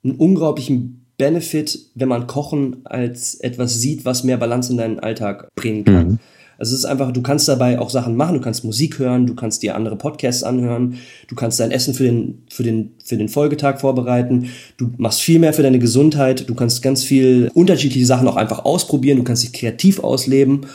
einen 0.03 0.15
unglaublichen 0.15 1.05
Benefit, 1.17 1.79
wenn 1.95 2.09
man 2.09 2.27
Kochen 2.27 2.85
als 2.85 3.35
etwas 3.35 3.79
sieht, 3.79 4.05
was 4.05 4.23
mehr 4.23 4.37
Balance 4.37 4.71
in 4.71 4.77
deinen 4.77 4.99
Alltag 4.99 5.49
bringen 5.55 5.85
kann. 5.85 6.19
Also 6.57 6.73
es 6.73 6.79
ist 6.79 6.85
einfach, 6.85 7.11
du 7.11 7.21
kannst 7.21 7.47
dabei 7.47 7.79
auch 7.79 7.89
Sachen 7.89 8.15
machen, 8.15 8.35
du 8.35 8.41
kannst 8.41 8.63
Musik 8.63 8.99
hören, 8.99 9.25
du 9.25 9.35
kannst 9.35 9.63
dir 9.63 9.75
andere 9.75 9.95
Podcasts 9.95 10.43
anhören, 10.43 10.95
du 11.27 11.35
kannst 11.35 11.59
dein 11.59 11.71
Essen 11.71 11.93
für 11.93 12.03
den, 12.03 12.43
für 12.49 12.63
den, 12.63 12.91
für 13.03 13.17
den 13.17 13.29
Folgetag 13.29 13.79
vorbereiten, 13.79 14.49
du 14.77 14.91
machst 14.97 15.21
viel 15.21 15.39
mehr 15.39 15.53
für 15.53 15.63
deine 15.63 15.79
Gesundheit, 15.79 16.47
du 16.47 16.55
kannst 16.55 16.81
ganz 16.81 17.03
viel 17.03 17.49
unterschiedliche 17.53 18.05
Sachen 18.05 18.27
auch 18.27 18.35
einfach 18.35 18.65
ausprobieren, 18.65 19.17
du 19.17 19.23
kannst 19.23 19.43
dich 19.43 19.53
kreativ 19.53 19.99
ausleben 19.99 20.67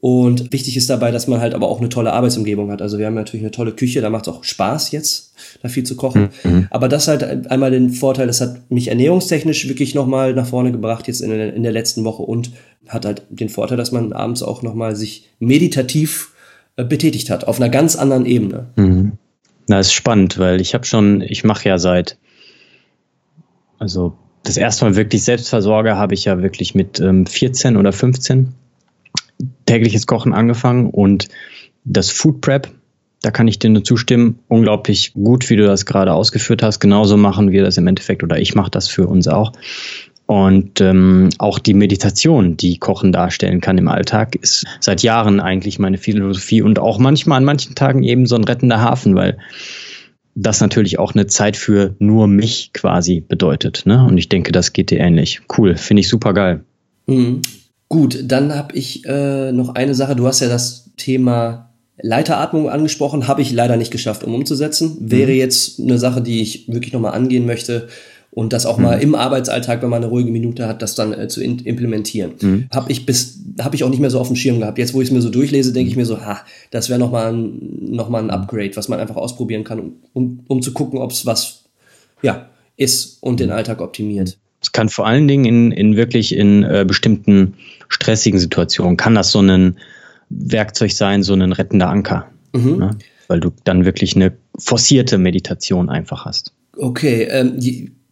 und 0.00 0.52
wichtig 0.52 0.76
ist 0.76 0.88
dabei, 0.90 1.10
dass 1.10 1.26
man 1.26 1.40
halt 1.40 1.54
aber 1.54 1.68
auch 1.68 1.80
eine 1.80 1.88
tolle 1.88 2.12
Arbeitsumgebung 2.12 2.70
hat. 2.70 2.82
Also 2.82 2.98
wir 2.98 3.06
haben 3.06 3.14
natürlich 3.14 3.42
eine 3.42 3.50
tolle 3.50 3.72
Küche, 3.72 4.00
da 4.00 4.10
macht 4.10 4.28
es 4.28 4.32
auch 4.32 4.44
Spaß 4.44 4.92
jetzt, 4.92 5.34
da 5.60 5.68
viel 5.68 5.82
zu 5.82 5.96
kochen. 5.96 6.28
Mhm. 6.44 6.68
Aber 6.70 6.88
das 6.88 7.08
halt 7.08 7.50
einmal 7.50 7.72
den 7.72 7.90
Vorteil, 7.90 8.28
das 8.28 8.40
hat 8.40 8.70
mich 8.70 8.88
ernährungstechnisch 8.88 9.66
wirklich 9.68 9.94
nochmal 9.96 10.34
nach 10.34 10.46
vorne 10.46 10.70
gebracht 10.70 11.08
jetzt 11.08 11.20
in 11.20 11.30
der, 11.30 11.52
in 11.52 11.64
der 11.64 11.72
letzten 11.72 12.04
Woche 12.04 12.22
und 12.22 12.52
hat 12.86 13.04
halt 13.04 13.22
den 13.28 13.48
Vorteil, 13.48 13.76
dass 13.76 13.90
man 13.90 14.12
abends 14.12 14.42
auch 14.42 14.62
nochmal 14.62 14.94
sich 14.94 15.30
meditativ 15.40 16.32
äh, 16.76 16.84
betätigt 16.84 17.28
hat, 17.28 17.44
auf 17.44 17.60
einer 17.60 17.68
ganz 17.68 17.96
anderen 17.96 18.24
Ebene. 18.24 18.68
Mhm. 18.76 19.12
Das 19.66 19.88
ist 19.88 19.94
spannend, 19.94 20.38
weil 20.38 20.60
ich 20.60 20.74
habe 20.74 20.84
schon, 20.86 21.22
ich 21.22 21.42
mache 21.42 21.68
ja 21.68 21.78
seit, 21.78 22.18
also 23.78 24.14
das 24.44 24.56
erste 24.56 24.84
Mal 24.84 24.96
wirklich 24.96 25.24
Selbstversorger 25.24 25.96
habe 25.96 26.14
ich 26.14 26.24
ja 26.24 26.40
wirklich 26.40 26.76
mit 26.76 27.00
ähm, 27.00 27.26
14 27.26 27.76
oder 27.76 27.92
15 27.92 28.54
tägliches 29.68 30.06
Kochen 30.06 30.32
angefangen 30.32 30.90
und 30.90 31.28
das 31.84 32.10
Food 32.10 32.40
Prep, 32.40 32.68
da 33.22 33.30
kann 33.30 33.48
ich 33.48 33.58
dir 33.58 33.70
nur 33.70 33.84
zustimmen, 33.84 34.38
unglaublich 34.48 35.12
gut, 35.14 35.50
wie 35.50 35.56
du 35.56 35.66
das 35.66 35.86
gerade 35.86 36.12
ausgeführt 36.12 36.62
hast. 36.62 36.80
Genauso 36.80 37.16
machen 37.16 37.50
wir 37.50 37.64
das 37.64 37.76
im 37.76 37.86
Endeffekt 37.86 38.22
oder 38.22 38.38
ich 38.38 38.54
mache 38.54 38.70
das 38.70 38.88
für 38.88 39.06
uns 39.06 39.28
auch. 39.28 39.52
Und 40.26 40.80
ähm, 40.82 41.30
auch 41.38 41.58
die 41.58 41.72
Meditation, 41.72 42.56
die 42.56 42.76
Kochen 42.76 43.12
darstellen 43.12 43.60
kann 43.60 43.78
im 43.78 43.88
Alltag, 43.88 44.36
ist 44.36 44.66
seit 44.78 45.02
Jahren 45.02 45.40
eigentlich 45.40 45.78
meine 45.78 45.96
Philosophie 45.96 46.60
und 46.60 46.78
auch 46.78 46.98
manchmal 46.98 47.38
an 47.38 47.44
manchen 47.44 47.74
Tagen 47.74 48.02
eben 48.02 48.26
so 48.26 48.36
ein 48.36 48.44
rettender 48.44 48.80
Hafen, 48.80 49.14
weil 49.14 49.38
das 50.34 50.60
natürlich 50.60 50.98
auch 50.98 51.14
eine 51.14 51.26
Zeit 51.26 51.56
für 51.56 51.96
nur 51.98 52.28
mich 52.28 52.72
quasi 52.74 53.20
bedeutet. 53.20 53.84
Ne? 53.86 54.04
Und 54.04 54.18
ich 54.18 54.28
denke, 54.28 54.52
das 54.52 54.72
geht 54.72 54.90
dir 54.90 55.00
ähnlich. 55.00 55.40
Cool, 55.56 55.76
finde 55.76 56.02
ich 56.02 56.08
super 56.08 56.34
geil. 56.34 56.62
Mhm. 57.06 57.40
Gut, 57.88 58.18
dann 58.24 58.54
habe 58.54 58.76
ich 58.76 59.04
äh, 59.06 59.52
noch 59.52 59.74
eine 59.74 59.94
Sache. 59.94 60.14
Du 60.14 60.26
hast 60.26 60.40
ja 60.40 60.48
das 60.48 60.90
Thema 60.96 61.70
Leiteratmung 62.00 62.68
angesprochen, 62.68 63.26
habe 63.26 63.42
ich 63.42 63.52
leider 63.52 63.76
nicht 63.76 63.90
geschafft, 63.90 64.24
um 64.24 64.34
umzusetzen. 64.34 64.98
Mhm. 65.00 65.10
Wäre 65.10 65.32
jetzt 65.32 65.80
eine 65.80 65.98
Sache, 65.98 66.20
die 66.20 66.42
ich 66.42 66.68
wirklich 66.68 66.92
nochmal 66.92 67.14
angehen 67.14 67.46
möchte 67.46 67.88
und 68.30 68.52
das 68.52 68.66
auch 68.66 68.78
mhm. 68.78 68.84
mal 68.84 69.02
im 69.02 69.14
Arbeitsalltag, 69.14 69.82
wenn 69.82 69.88
man 69.88 70.02
eine 70.02 70.10
ruhige 70.10 70.30
Minute 70.30 70.68
hat, 70.68 70.82
das 70.82 70.94
dann 70.94 71.12
äh, 71.12 71.28
zu 71.28 71.42
implementieren. 71.42 72.32
Mhm. 72.40 72.68
Habe 72.72 72.92
ich 72.92 73.06
bis, 73.06 73.40
habe 73.60 73.74
ich 73.74 73.84
auch 73.84 73.90
nicht 73.90 74.00
mehr 74.00 74.10
so 74.10 74.20
auf 74.20 74.28
dem 74.28 74.36
Schirm 74.36 74.60
gehabt. 74.60 74.78
Jetzt, 74.78 74.94
wo 74.94 75.00
ich 75.00 75.08
es 75.08 75.14
mir 75.14 75.22
so 75.22 75.30
durchlese, 75.30 75.72
denke 75.72 75.90
ich 75.90 75.96
mir 75.96 76.06
so, 76.06 76.20
ha, 76.20 76.40
das 76.70 76.88
wäre 76.88 77.00
nochmal 77.00 77.32
ein, 77.32 77.58
noch 77.90 78.10
mal 78.10 78.22
ein 78.22 78.30
Upgrade, 78.30 78.76
was 78.76 78.88
man 78.88 79.00
einfach 79.00 79.16
ausprobieren 79.16 79.64
kann, 79.64 79.80
um, 79.80 79.92
um, 80.12 80.40
um 80.46 80.62
zu 80.62 80.72
gucken, 80.72 81.00
ob 81.00 81.10
es 81.10 81.26
was, 81.26 81.64
ja, 82.22 82.50
ist 82.76 83.22
und 83.22 83.40
den 83.40 83.50
Alltag 83.50 83.80
optimiert. 83.80 84.38
Es 84.60 84.72
kann 84.72 84.88
vor 84.88 85.06
allen 85.06 85.28
Dingen 85.28 85.44
in, 85.44 85.72
in 85.72 85.96
wirklich 85.96 86.34
in 86.34 86.64
äh, 86.64 86.84
bestimmten 86.86 87.54
stressigen 87.88 88.38
Situationen, 88.38 88.96
kann 88.96 89.14
das 89.14 89.30
so 89.30 89.40
ein 89.40 89.78
Werkzeug 90.28 90.92
sein, 90.92 91.22
so 91.22 91.34
ein 91.34 91.52
rettender 91.52 91.88
Anker. 91.88 92.26
Mhm. 92.52 92.76
Ne? 92.78 92.90
Weil 93.28 93.40
du 93.40 93.50
dann 93.64 93.84
wirklich 93.84 94.16
eine 94.16 94.32
forcierte 94.58 95.18
Meditation 95.18 95.88
einfach 95.88 96.24
hast. 96.24 96.52
Okay, 96.76 97.24
ähm, 97.30 97.58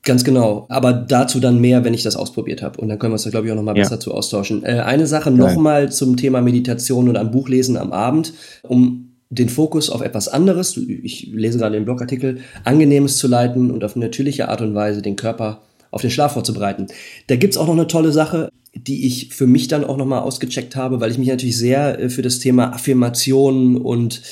ganz 0.02 0.24
genau. 0.24 0.66
Aber 0.68 0.92
dazu 0.92 1.40
dann 1.40 1.60
mehr, 1.60 1.84
wenn 1.84 1.94
ich 1.94 2.02
das 2.02 2.16
ausprobiert 2.16 2.62
habe. 2.62 2.80
Und 2.80 2.88
dann 2.88 2.98
können 2.98 3.12
wir 3.12 3.14
uns 3.14 3.24
da, 3.24 3.30
glaube 3.30 3.46
ich, 3.46 3.52
auch 3.52 3.56
nochmal 3.56 3.76
ja. 3.76 3.82
besser 3.82 4.00
zu 4.00 4.12
austauschen. 4.12 4.64
Äh, 4.64 4.80
eine 4.80 5.06
Sache 5.06 5.30
nochmal 5.30 5.92
zum 5.92 6.16
Thema 6.16 6.40
Meditation 6.40 7.08
oder 7.08 7.20
ein 7.20 7.30
Buch 7.30 7.48
lesen 7.48 7.76
am 7.76 7.92
Abend, 7.92 8.32
um 8.62 9.06
den 9.28 9.48
Fokus 9.48 9.90
auf 9.90 10.02
etwas 10.02 10.28
anderes, 10.28 10.76
ich 10.76 11.30
lese 11.32 11.58
gerade 11.58 11.74
den 11.74 11.84
Blogartikel, 11.84 12.38
Angenehmes 12.64 13.18
zu 13.18 13.26
leiten 13.26 13.72
und 13.72 13.82
auf 13.82 13.96
natürliche 13.96 14.48
Art 14.48 14.60
und 14.60 14.74
Weise 14.74 15.02
den 15.02 15.16
Körper 15.16 15.62
auf 15.90 16.00
den 16.00 16.10
Schlaf 16.10 16.34
vorzubereiten. 16.34 16.86
Da 17.26 17.36
gibt's 17.36 17.56
auch 17.56 17.66
noch 17.66 17.72
eine 17.72 17.88
tolle 17.88 18.12
Sache, 18.12 18.50
die 18.76 19.06
ich 19.06 19.34
für 19.34 19.46
mich 19.46 19.68
dann 19.68 19.84
auch 19.84 19.96
nochmal 19.96 20.20
ausgecheckt 20.20 20.76
habe, 20.76 21.00
weil 21.00 21.10
ich 21.10 21.18
mich 21.18 21.28
natürlich 21.28 21.56
sehr 21.56 21.98
äh, 21.98 22.10
für 22.10 22.22
das 22.22 22.38
Thema 22.38 22.72
Affirmationen 22.72 23.76
und 23.76 24.22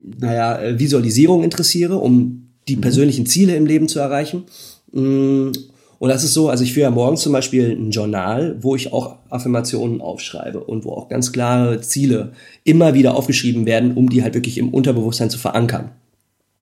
naja, 0.00 0.60
äh, 0.60 0.78
Visualisierung 0.78 1.44
interessiere, 1.44 1.96
um 1.96 2.48
die 2.68 2.76
mhm. 2.76 2.80
persönlichen 2.80 3.26
Ziele 3.26 3.56
im 3.56 3.66
Leben 3.66 3.88
zu 3.88 3.98
erreichen. 3.98 4.44
Mm, 4.92 5.52
und 5.98 6.08
das 6.08 6.24
ist 6.24 6.34
so, 6.34 6.48
also 6.48 6.64
ich 6.64 6.72
führe 6.72 6.84
ja 6.84 6.90
morgens 6.90 7.20
zum 7.20 7.32
Beispiel 7.32 7.70
ein 7.70 7.92
Journal, 7.92 8.56
wo 8.60 8.74
ich 8.74 8.92
auch 8.92 9.18
Affirmationen 9.30 10.00
aufschreibe 10.00 10.58
und 10.58 10.84
wo 10.84 10.90
auch 10.90 11.08
ganz 11.08 11.30
klare 11.30 11.80
Ziele 11.80 12.32
immer 12.64 12.94
wieder 12.94 13.14
aufgeschrieben 13.14 13.66
werden, 13.66 13.94
um 13.94 14.10
die 14.10 14.24
halt 14.24 14.34
wirklich 14.34 14.58
im 14.58 14.74
Unterbewusstsein 14.74 15.30
zu 15.30 15.38
verankern. 15.38 15.92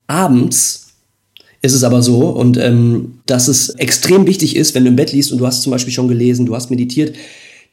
Abends 0.07 0.90
ist 1.63 1.75
es 1.75 1.85
aber 1.85 2.03
so 2.03 2.29
und 2.29 2.57
ähm, 2.57 3.21
dass 3.27 3.49
es 3.49 3.71
extrem 3.71 4.27
wichtig 4.27 4.57
ist, 4.57 4.75
wenn 4.75 4.85
du 4.85 4.91
im 4.91 4.97
Bett 4.97 5.13
liest 5.13 5.31
und 5.33 5.39
du 5.39 5.47
hast 5.47 5.63
zum 5.63 5.73
Beispiel 5.73 5.93
schon 5.93 6.09
gelesen, 6.09 6.47
du 6.47 6.55
hast 6.55 6.71
meditiert, 6.71 7.15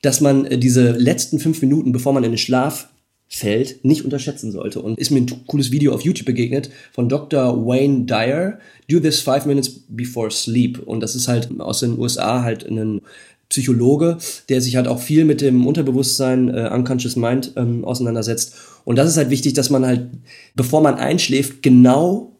dass 0.01 0.21
man 0.21 0.45
äh, 0.45 0.57
diese 0.57 0.91
letzten 0.91 1.39
fünf 1.39 1.61
Minuten, 1.61 1.91
bevor 1.91 2.13
man 2.13 2.23
in 2.23 2.31
den 2.31 2.37
Schlaf 2.37 2.89
Feld 3.29 3.83
nicht 3.83 4.05
unterschätzen 4.05 4.51
sollte. 4.51 4.81
Und 4.81 4.97
ist 4.97 5.11
mir 5.11 5.19
ein 5.19 5.45
cooles 5.47 5.71
Video 5.71 5.93
auf 5.93 6.01
YouTube 6.01 6.25
begegnet 6.25 6.69
von 6.93 7.09
Dr. 7.09 7.65
Wayne 7.65 8.05
Dyer, 8.05 8.59
Do 8.89 8.99
This 8.99 9.19
Five 9.19 9.45
Minutes 9.45 9.81
Before 9.89 10.31
Sleep. 10.31 10.79
Und 10.79 11.01
das 11.01 11.13
ist 11.13 11.27
halt 11.27 11.49
aus 11.59 11.81
den 11.81 11.99
USA 11.99 12.43
halt 12.43 12.65
ein 12.65 13.01
Psychologe, 13.49 14.17
der 14.49 14.61
sich 14.61 14.75
halt 14.75 14.87
auch 14.87 14.99
viel 14.99 15.25
mit 15.25 15.41
dem 15.41 15.67
Unterbewusstsein, 15.67 16.49
äh, 16.49 16.69
Unconscious 16.73 17.15
Mind 17.15 17.53
ähm, 17.57 17.83
auseinandersetzt. 17.83 18.55
Und 18.85 18.97
das 18.97 19.09
ist 19.09 19.17
halt 19.17 19.29
wichtig, 19.29 19.53
dass 19.53 19.69
man 19.69 19.85
halt, 19.85 20.07
bevor 20.55 20.81
man 20.81 20.95
einschläft, 20.95 21.61
genau 21.61 22.36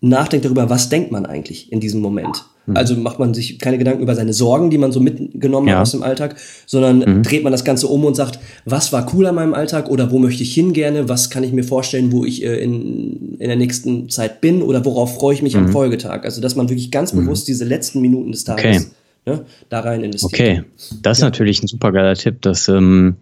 nachdenkt 0.00 0.44
darüber, 0.44 0.68
was 0.68 0.88
denkt 0.88 1.10
man 1.10 1.26
eigentlich 1.26 1.72
in 1.72 1.80
diesem 1.80 2.00
Moment. 2.00 2.44
Mhm. 2.66 2.76
Also 2.76 2.96
macht 2.96 3.18
man 3.18 3.32
sich 3.32 3.58
keine 3.58 3.78
Gedanken 3.78 4.02
über 4.02 4.14
seine 4.14 4.32
Sorgen, 4.32 4.70
die 4.70 4.78
man 4.78 4.92
so 4.92 5.00
mitgenommen 5.00 5.68
ja. 5.68 5.74
hat 5.74 5.82
aus 5.82 5.92
dem 5.92 6.02
Alltag, 6.02 6.36
sondern 6.66 6.98
mhm. 6.98 7.22
dreht 7.22 7.42
man 7.42 7.52
das 7.52 7.64
Ganze 7.64 7.86
um 7.86 8.04
und 8.04 8.14
sagt, 8.14 8.38
was 8.64 8.92
war 8.92 9.10
cool 9.14 9.26
an 9.26 9.34
meinem 9.34 9.54
Alltag 9.54 9.88
oder 9.88 10.10
wo 10.10 10.18
möchte 10.18 10.42
ich 10.42 10.52
hin 10.52 10.72
gerne, 10.72 11.08
was 11.08 11.30
kann 11.30 11.44
ich 11.44 11.52
mir 11.52 11.64
vorstellen, 11.64 12.12
wo 12.12 12.24
ich 12.24 12.44
äh, 12.44 12.58
in, 12.58 13.36
in 13.38 13.48
der 13.48 13.56
nächsten 13.56 14.08
Zeit 14.10 14.40
bin 14.40 14.62
oder 14.62 14.84
worauf 14.84 15.18
freue 15.18 15.34
ich 15.34 15.42
mich 15.42 15.54
mhm. 15.54 15.66
am 15.66 15.68
Folgetag. 15.72 16.24
Also 16.24 16.40
dass 16.40 16.56
man 16.56 16.68
wirklich 16.68 16.90
ganz 16.90 17.12
mhm. 17.12 17.20
bewusst 17.20 17.48
diese 17.48 17.64
letzten 17.64 18.00
Minuten 18.00 18.32
des 18.32 18.44
Tages 18.44 18.90
okay. 19.26 19.38
ne, 19.38 19.46
da 19.68 19.80
rein 19.80 20.04
investiert. 20.04 20.32
Okay, 20.32 20.62
das 21.02 21.18
ist 21.18 21.22
ja. 21.22 21.28
natürlich 21.28 21.62
ein 21.62 21.68
super 21.68 21.92
geiler 21.92 22.14
Tipp, 22.14 22.42
dass 22.42 22.68
ähm, 22.68 23.16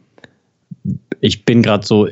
ich 1.21 1.45
bin 1.45 1.63
gerade 1.63 1.87
so 1.87 2.09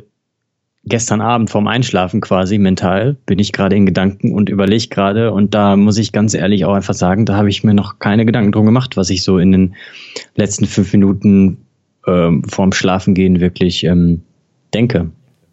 gestern 0.85 1.21
Abend 1.21 1.49
vorm 1.49 1.67
Einschlafen 1.67 2.21
quasi 2.21 2.57
mental 2.57 3.15
bin 3.25 3.39
ich 3.39 3.53
gerade 3.53 3.75
in 3.75 3.85
Gedanken 3.85 4.33
und 4.33 4.49
überlege 4.49 4.87
gerade 4.87 5.31
und 5.31 5.53
da 5.53 5.75
muss 5.75 5.97
ich 5.97 6.11
ganz 6.11 6.33
ehrlich 6.33 6.65
auch 6.65 6.73
einfach 6.73 6.93
sagen, 6.93 7.25
da 7.25 7.35
habe 7.35 7.49
ich 7.49 7.63
mir 7.63 7.73
noch 7.73 7.99
keine 7.99 8.25
Gedanken 8.25 8.51
drum 8.51 8.65
gemacht, 8.65 8.97
was 8.97 9.09
ich 9.09 9.23
so 9.23 9.37
in 9.37 9.51
den 9.51 9.75
letzten 10.35 10.65
fünf 10.65 10.91
Minuten 10.91 11.57
ähm, 12.05 12.43
vorm 12.43 12.73
Schlafengehen 12.73 13.39
wirklich 13.39 13.83
ähm, 13.85 14.23
denke. 14.73 15.11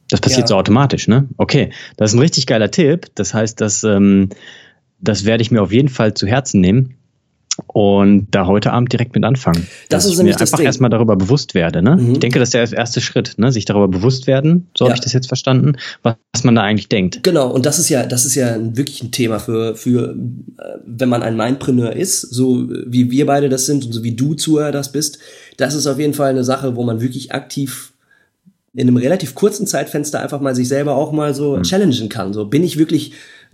Das 0.09 0.21
passiert 0.21 0.43
ja. 0.43 0.47
so 0.49 0.57
automatisch, 0.57 1.07
ne? 1.07 1.29
Okay, 1.37 1.71
das 1.97 2.11
ist 2.11 2.17
ein 2.17 2.21
richtig 2.21 2.49
geiler 2.49 2.73
Tipp. 2.73 3.07
Das 3.15 3.33
heißt, 3.33 3.61
dass 3.61 3.85
ähm, 3.85 4.31
das 5.01 5.25
werde 5.25 5.43
ich 5.43 5.53
mir 5.53 5.63
auf 5.63 5.73
jeden 5.73 5.89
Fall 5.89 6.15
zu 6.15 6.27
Herzen 6.27 6.61
nehmen 6.61 6.97
und 7.67 8.29
da 8.31 8.47
heute 8.47 8.73
Abend 8.73 8.93
direkt 8.93 9.15
mit 9.15 9.25
anfangen. 9.25 9.67
Das 9.89 10.05
ist 10.05 10.17
nämlich 10.17 10.35
mir 10.35 10.39
das 10.39 10.53
einfach 10.53 10.65
erstmal 10.65 10.91
darüber 10.91 11.17
bewusst 11.17 11.55
werde. 11.55 11.83
Ne? 11.83 11.97
Mhm. 11.97 12.13
Ich 12.13 12.19
denke, 12.21 12.39
das 12.39 12.49
ist 12.49 12.55
der 12.55 12.79
erste 12.79 13.01
Schritt, 13.01 13.35
ne? 13.39 13.53
sich 13.53 13.65
darüber 13.65 13.89
bewusst 13.89 14.27
werden, 14.27 14.69
so 14.77 14.85
ja. 14.85 14.91
habe 14.91 14.97
ich 14.97 15.01
das 15.01 15.13
jetzt 15.13 15.29
verstanden, 15.29 15.77
was, 16.03 16.17
was, 16.33 16.45
man 16.45 16.55
da 16.55 16.63
eigentlich 16.63 16.89
denkt. 16.89 17.23
Genau, 17.23 17.51
und 17.51 17.67
das 17.67 17.79
ist 17.79 17.89
ja, 17.89 18.07
das 18.07 18.25
ist 18.25 18.35
ja 18.35 18.57
wirklich 18.77 19.03
ein 19.03 19.13
Thema 19.13 19.39
für, 19.39 19.75
für 19.75 20.17
äh, 20.59 20.79
wenn 20.85 21.09
man 21.09 21.23
ein 21.23 21.37
Mindpreneur 21.37 21.95
ist, 21.95 22.21
so 22.21 22.69
wie 22.87 23.11
wir 23.11 23.27
beide 23.27 23.49
das 23.49 23.67
sind 23.67 23.85
und 23.85 23.93
so 23.93 24.03
wie 24.03 24.15
du 24.15 24.35
Zuhörer 24.35 24.73
das 24.73 24.93
bist, 24.93 25.19
das 25.57 25.75
ist 25.75 25.87
auf 25.87 25.99
jeden 25.99 26.15
Fall 26.15 26.31
eine 26.31 26.45
Sache, 26.45 26.77
wo 26.77 26.85
man 26.85 27.01
wirklich 27.01 27.33
aktiv 27.33 27.93
in 28.73 28.87
einem 28.87 28.97
relativ 28.97 29.35
kurzen 29.35 29.67
Zeitfenster 29.67 30.21
einfach 30.21 30.41
mal 30.41 30.55
sich 30.55 30.69
selber 30.69 30.95
auch 30.95 31.13
mal 31.13 31.35
so 31.35 31.57
mhm. 31.57 31.63
challengen 31.63 32.09
kann. 32.09 32.33
So 32.33 32.47
bin 32.47 32.63
ich 32.63 32.79
wirklich 32.79 33.13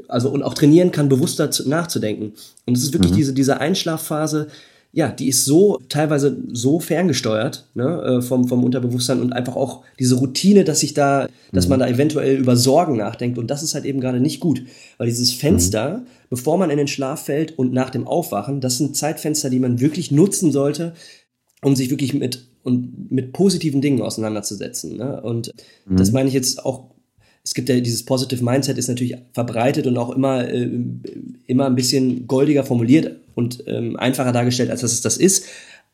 also 0.08 0.30
und 0.30 0.42
auch 0.42 0.54
trainieren 0.54 0.92
kann, 0.92 1.08
bewusster 1.08 1.50
nachzudenken. 1.66 2.32
Und 2.66 2.76
es 2.76 2.82
ist 2.82 2.92
wirklich 2.92 3.12
mhm. 3.12 3.16
diese, 3.16 3.32
diese 3.32 3.60
Einschlafphase, 3.60 4.48
ja, 4.92 5.08
die 5.08 5.28
ist 5.28 5.44
so 5.44 5.78
teilweise 5.90 6.38
so 6.52 6.80
ferngesteuert 6.80 7.66
ne, 7.74 8.02
äh, 8.02 8.22
vom, 8.22 8.48
vom 8.48 8.64
Unterbewusstsein 8.64 9.20
und 9.20 9.32
einfach 9.34 9.54
auch 9.54 9.82
diese 9.98 10.14
Routine, 10.14 10.64
dass 10.64 10.80
sich 10.80 10.94
da, 10.94 11.28
dass 11.52 11.66
mhm. 11.66 11.70
man 11.70 11.80
da 11.80 11.88
eventuell 11.88 12.38
über 12.38 12.56
Sorgen 12.56 12.96
nachdenkt. 12.96 13.36
Und 13.36 13.50
das 13.50 13.62
ist 13.62 13.74
halt 13.74 13.84
eben 13.84 14.00
gerade 14.00 14.20
nicht 14.20 14.40
gut. 14.40 14.62
Weil 14.96 15.08
dieses 15.08 15.34
Fenster, 15.34 15.98
mhm. 15.98 16.06
bevor 16.30 16.56
man 16.56 16.70
in 16.70 16.78
den 16.78 16.88
Schlaf 16.88 17.24
fällt 17.24 17.58
und 17.58 17.74
nach 17.74 17.90
dem 17.90 18.06
Aufwachen, 18.06 18.62
das 18.62 18.78
sind 18.78 18.96
Zeitfenster, 18.96 19.50
die 19.50 19.60
man 19.60 19.80
wirklich 19.80 20.12
nutzen 20.12 20.50
sollte, 20.50 20.94
um 21.62 21.76
sich 21.76 21.90
wirklich 21.90 22.14
mit 22.14 22.46
und 22.62 23.12
mit 23.12 23.32
positiven 23.32 23.82
Dingen 23.82 24.00
auseinanderzusetzen. 24.02 24.96
Ne? 24.96 25.20
Und 25.20 25.52
mhm. 25.84 25.98
das 25.98 26.10
meine 26.10 26.28
ich 26.28 26.34
jetzt 26.34 26.64
auch 26.64 26.95
es 27.46 27.54
gibt 27.54 27.68
ja 27.68 27.78
dieses 27.78 28.04
Positive 28.04 28.42
Mindset 28.42 28.76
ist 28.76 28.88
natürlich 28.88 29.16
verbreitet 29.32 29.86
und 29.86 29.96
auch 29.98 30.10
immer, 30.10 30.48
äh, 30.48 30.68
immer 31.46 31.66
ein 31.66 31.76
bisschen 31.76 32.26
goldiger 32.26 32.64
formuliert 32.64 33.20
und 33.36 33.62
ähm, 33.68 33.96
einfacher 33.96 34.32
dargestellt, 34.32 34.68
als 34.68 34.80
dass 34.80 34.92
es 34.92 35.00
das 35.00 35.16
ist. 35.16 35.44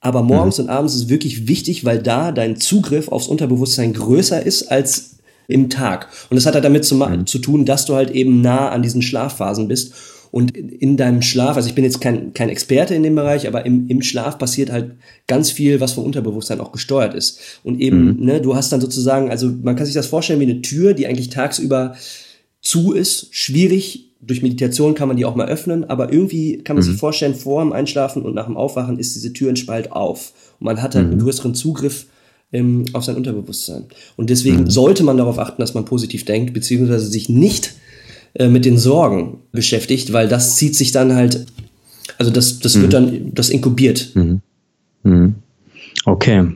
Aber 0.01 0.23
morgens 0.23 0.57
mhm. 0.57 0.65
und 0.65 0.71
abends 0.71 0.95
ist 0.95 1.03
es 1.03 1.09
wirklich 1.11 1.49
wichtig, 1.49 1.85
weil 1.85 1.99
da 1.99 2.33
dein 2.33 2.57
Zugriff 2.57 3.09
aufs 3.09 3.29
Unterbewusstsein 3.29 3.93
größer 3.93 4.45
ist 4.45 4.63
als 4.71 5.19
im 5.47 5.69
Tag. 5.69 6.09
Und 6.31 6.37
das 6.37 6.47
hat 6.47 6.55
halt 6.55 6.65
damit 6.65 6.87
zu, 6.87 6.95
mhm. 6.95 7.27
zu 7.27 7.39
tun, 7.39 7.67
dass 7.67 7.85
du 7.85 7.97
halt 7.97 8.13
eben 8.13 8.41
nah 8.41 8.71
an 8.71 8.81
diesen 8.81 9.03
Schlafphasen 9.03 9.69
bist 9.69 9.93
und 10.33 10.57
in 10.57 10.97
deinem 10.97 11.21
Schlaf, 11.21 11.57
also 11.57 11.69
ich 11.69 11.75
bin 11.75 11.85
jetzt 11.85 12.01
kein, 12.01 12.33
kein 12.33 12.49
Experte 12.49 12.95
in 12.95 13.03
dem 13.03 13.15
Bereich, 13.15 13.47
aber 13.47 13.67
im, 13.67 13.87
im 13.89 14.01
Schlaf 14.01 14.39
passiert 14.39 14.73
halt 14.73 14.93
ganz 15.27 15.51
viel, 15.51 15.79
was 15.79 15.93
vom 15.93 16.05
Unterbewusstsein 16.05 16.59
auch 16.59 16.73
gesteuert 16.73 17.13
ist. 17.13 17.39
Und 17.63 17.79
eben, 17.81 18.17
mhm. 18.17 18.25
ne, 18.25 18.41
du 18.41 18.57
hast 18.57 18.73
dann 18.73 18.81
sozusagen, 18.81 19.31
also 19.31 19.53
man 19.63 19.77
kann 19.77 19.85
sich 19.85 19.95
das 19.95 20.07
vorstellen 20.07 20.41
wie 20.41 20.51
eine 20.51 20.63
Tür, 20.63 20.95
die 20.95 21.07
eigentlich 21.07 21.29
tagsüber 21.29 21.97
zu 22.63 22.93
ist, 22.93 23.29
schwierig. 23.35 24.09
Durch 24.23 24.41
Meditation 24.41 24.95
kann 24.95 25.09
man 25.09 25.19
die 25.19 25.27
auch 25.27 25.35
mal 25.35 25.51
öffnen, 25.51 25.85
aber 25.85 26.11
irgendwie 26.11 26.63
kann 26.65 26.77
man 26.77 26.87
mhm. 26.87 26.93
sich 26.93 26.99
vorstellen, 26.99 27.35
vor 27.35 27.63
dem 27.63 27.75
Einschlafen 27.75 28.23
und 28.23 28.35
nach 28.35 28.47
dem 28.47 28.57
Aufwachen 28.57 28.99
ist 28.99 29.15
diese 29.15 29.35
Tür 29.35 29.51
in 29.51 29.57
Spalt 29.57 29.93
auf. 29.93 30.33
Und 30.59 30.65
man 30.65 30.81
hat 30.81 30.95
halt 30.95 31.09
mhm. 31.09 31.13
einen 31.13 31.21
größeren 31.21 31.55
Zugriff 31.55 32.07
ähm, 32.55 32.87
auf 32.95 33.05
sein 33.05 33.17
Unterbewusstsein. 33.17 33.85
Und 34.17 34.31
deswegen 34.31 34.61
mhm. 34.61 34.71
sollte 34.71 35.05
man 35.05 35.19
darauf 35.19 35.39
achten, 35.39 35.61
dass 35.61 35.75
man 35.75 35.85
positiv 35.85 36.25
denkt, 36.25 36.55
beziehungsweise 36.55 37.07
sich 37.07 37.29
nicht 37.29 37.75
äh, 38.35 38.49
mit 38.49 38.65
den 38.65 38.79
Sorgen 38.79 39.41
beschäftigt, 39.53 40.13
weil 40.13 40.27
das 40.27 40.57
zieht 40.57 40.75
sich 40.75 40.91
dann 40.91 41.15
halt, 41.15 41.47
also 42.19 42.31
das, 42.31 42.61
das 42.61 42.75
mhm. 42.77 42.83
wird 42.83 42.93
dann, 42.93 43.35
das 43.35 43.51
inkubiert. 43.51 44.11
Mhm. 44.15 44.41
Mhm. 45.03 45.35
Okay. 46.07 46.47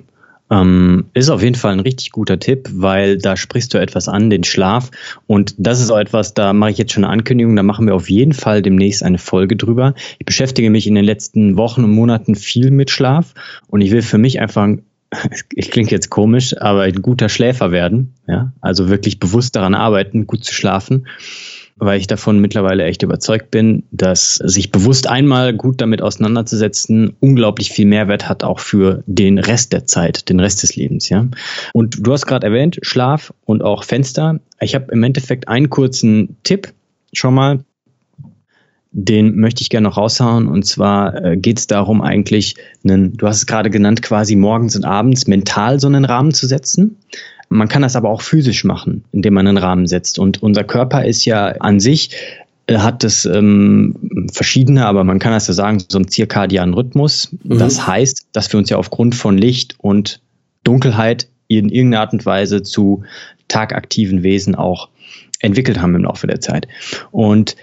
Ähm, 0.49 1.07
ist 1.13 1.29
auf 1.29 1.43
jeden 1.43 1.57
Fall 1.57 1.73
ein 1.73 1.81
richtig 1.81 2.13
guter 2.13 2.39
Tipp, 2.39 2.69
weil 2.73 3.19
da 3.19 3.37
sprichst 3.37 3.75
du 3.75 3.79
etwas 3.79 4.09
an, 4.09 4.31
den 4.31 4.45
Schlaf. 4.45 4.91
Und 5.27 5.55
das 5.59 5.81
ist 5.81 5.91
auch 5.91 5.99
etwas, 5.99 6.35
da 6.35 6.53
mache 6.53 6.71
ich 6.71 6.79
jetzt 6.79 6.93
schon 6.93 7.05
eine 7.05 7.13
Ankündigung, 7.13 7.57
da 7.57 7.65
machen 7.65 7.87
wir 7.87 7.95
auf 7.95 8.09
jeden 8.09 8.33
Fall 8.33 8.63
demnächst 8.63 9.03
eine 9.03 9.19
Folge 9.19 9.57
drüber. 9.57 9.95
Ich 10.19 10.25
beschäftige 10.25 10.71
mich 10.71 10.87
in 10.87 10.95
den 10.95 11.05
letzten 11.05 11.57
Wochen 11.57 11.85
und 11.85 11.91
Monaten 11.91 12.37
viel 12.37 12.71
mit 12.71 12.91
Schlaf 12.91 13.35
und 13.67 13.81
ich 13.81 13.91
will 13.91 14.03
für 14.03 14.19
mich 14.19 14.41
einfach 14.41 14.69
ich 15.55 15.71
klinge 15.71 15.91
jetzt 15.91 16.11
komisch, 16.11 16.57
aber 16.59 16.83
ein 16.83 17.03
guter 17.03 17.29
Schläfer 17.29 17.71
werden, 17.71 18.15
ja, 18.27 18.53
also 18.61 18.89
wirklich 18.89 19.19
bewusst 19.19 19.57
daran 19.57 19.75
arbeiten, 19.75 20.27
gut 20.27 20.45
zu 20.45 20.55
schlafen 20.55 21.07
weil 21.79 22.01
ich 22.01 22.07
davon 22.07 22.41
mittlerweile 22.41 22.85
echt 22.85 23.03
überzeugt 23.03 23.51
bin, 23.51 23.83
dass 23.91 24.37
sich 24.37 24.73
bewusst 24.73 25.09
einmal 25.09 25.53
gut 25.53 25.81
damit 25.81 26.01
auseinanderzusetzen 26.01 27.15
unglaublich 27.21 27.71
viel 27.71 27.87
Mehrwert 27.87 28.29
hat 28.29 28.45
auch 28.45 28.61
für 28.61 29.03
den 29.07 29.39
Rest 29.39 29.73
der 29.75 29.87
Zeit, 29.87 30.29
den 30.31 30.41
Rest 30.41 30.63
des 30.63 30.75
Lebens, 30.75 31.11
ja. 31.11 31.29
Und 31.75 32.07
du 32.07 32.13
hast 32.13 32.27
gerade 32.27 32.47
erwähnt, 32.47 32.79
Schlaf 32.81 33.33
und 33.45 33.63
auch 33.63 33.85
Fenster. 33.85 34.41
Ich 34.61 34.75
habe 34.75 34.91
im 34.91 35.03
Endeffekt 35.03 35.49
einen 35.49 35.69
kurzen 35.69 36.37
Tipp 36.45 36.73
schon 37.13 37.35
mal, 37.35 37.61
den 38.99 39.37
möchte 39.37 39.61
ich 39.61 39.69
gerne 39.69 39.89
noch 39.89 39.99
raushauen. 39.99 40.49
Und 40.49 40.65
zwar 40.65 41.23
äh, 41.23 41.37
geht 41.37 41.59
es 41.59 41.67
darum, 41.67 42.01
eigentlich 42.01 42.57
einen, 42.83 43.19
du 43.19 43.27
hast 43.27 43.37
es 43.37 43.47
gerade 43.47 43.69
genannt, 43.69 44.01
quasi 44.01 44.37
morgens 44.37 44.75
und 44.75 44.87
abends 44.87 45.27
mental 45.27 45.79
so 45.79 45.87
einen 45.87 46.07
Rahmen 46.07 46.33
zu 46.33 46.47
setzen. 46.47 46.97
Man 47.49 47.69
kann 47.69 47.83
das 47.83 47.97
aber 47.97 48.11
auch 48.11 48.23
physisch 48.23 48.65
machen, 48.65 49.05
indem 49.13 49.35
man 49.35 49.47
einen 49.47 49.59
Rahmen 49.59 49.87
setzt. 49.87 50.19
Und 50.19 50.43
unser 50.43 50.65
Körper 50.65 51.05
ist 51.05 51.25
ja 51.25 51.47
an 51.47 51.81
sich 51.81 52.11
äh, 52.67 52.79
hat 52.79 53.05
es 53.05 53.25
ähm, 53.25 54.29
verschiedene, 54.33 54.87
aber 54.87 55.05
man 55.05 55.19
kann 55.19 55.33
das 55.33 55.47
ja 55.49 55.55
sagen, 55.55 55.83
so 55.89 55.99
einen 55.99 56.09
zirkadianen 56.09 56.75
Rhythmus. 56.75 57.31
Mhm. 57.45 57.59
Das 57.59 57.87
heißt, 57.87 58.29
dass 58.33 58.53
wir 58.53 58.59
uns 58.59 58.71
ja 58.71 58.77
aufgrund 58.77 59.15
von 59.15 59.39
Licht 59.39 59.77
und 59.79 60.21
Dunkelheit 60.65 61.29
in 61.49 61.69
irgendeiner 61.69 62.03
Art 62.03 62.13
und 62.13 62.27
Weise 62.27 62.63
zu 62.63 63.05
tagaktiven 63.49 64.23
Wesen 64.25 64.57
auch 64.57 64.89
entwickelt 65.39 65.81
haben 65.81 65.95
im 65.95 66.05
Laufe 66.05 66.27
der 66.27 66.41
Zeit. 66.41 66.67
Und 67.13 67.57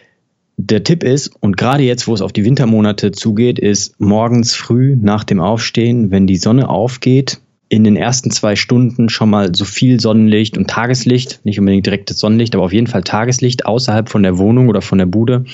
der 0.55 0.83
Tipp 0.83 1.03
ist, 1.03 1.31
und 1.39 1.57
gerade 1.57 1.83
jetzt, 1.83 2.07
wo 2.07 2.13
es 2.13 2.21
auf 2.21 2.31
die 2.31 2.45
Wintermonate 2.45 3.11
zugeht, 3.11 3.59
ist 3.59 3.99
morgens 3.99 4.53
früh 4.53 4.95
nach 4.95 5.23
dem 5.23 5.41
Aufstehen, 5.41 6.11
wenn 6.11 6.27
die 6.27 6.37
Sonne 6.37 6.69
aufgeht, 6.69 7.41
in 7.73 7.83
den 7.83 7.95
ersten 7.95 8.29
zwei 8.29 8.55
Stunden 8.55 9.09
schon 9.09 9.31
mal 9.31 9.55
so 9.55 9.65
viel 9.65 9.99
Sonnenlicht 9.99 10.59
und 10.59 10.69
Tageslicht, 10.69 11.39
nicht 11.43 11.59
unbedingt 11.59 11.87
direktes 11.87 12.19
Sonnenlicht, 12.19 12.53
aber 12.53 12.65
auf 12.65 12.71
jeden 12.71 12.85
Fall 12.85 13.03
Tageslicht 13.03 13.65
außerhalb 13.65 14.09
von 14.09 14.21
der 14.21 14.37
Wohnung 14.37 14.69
oder 14.69 14.83
von 14.83 14.99
der 14.99 15.07
Bude 15.07 15.45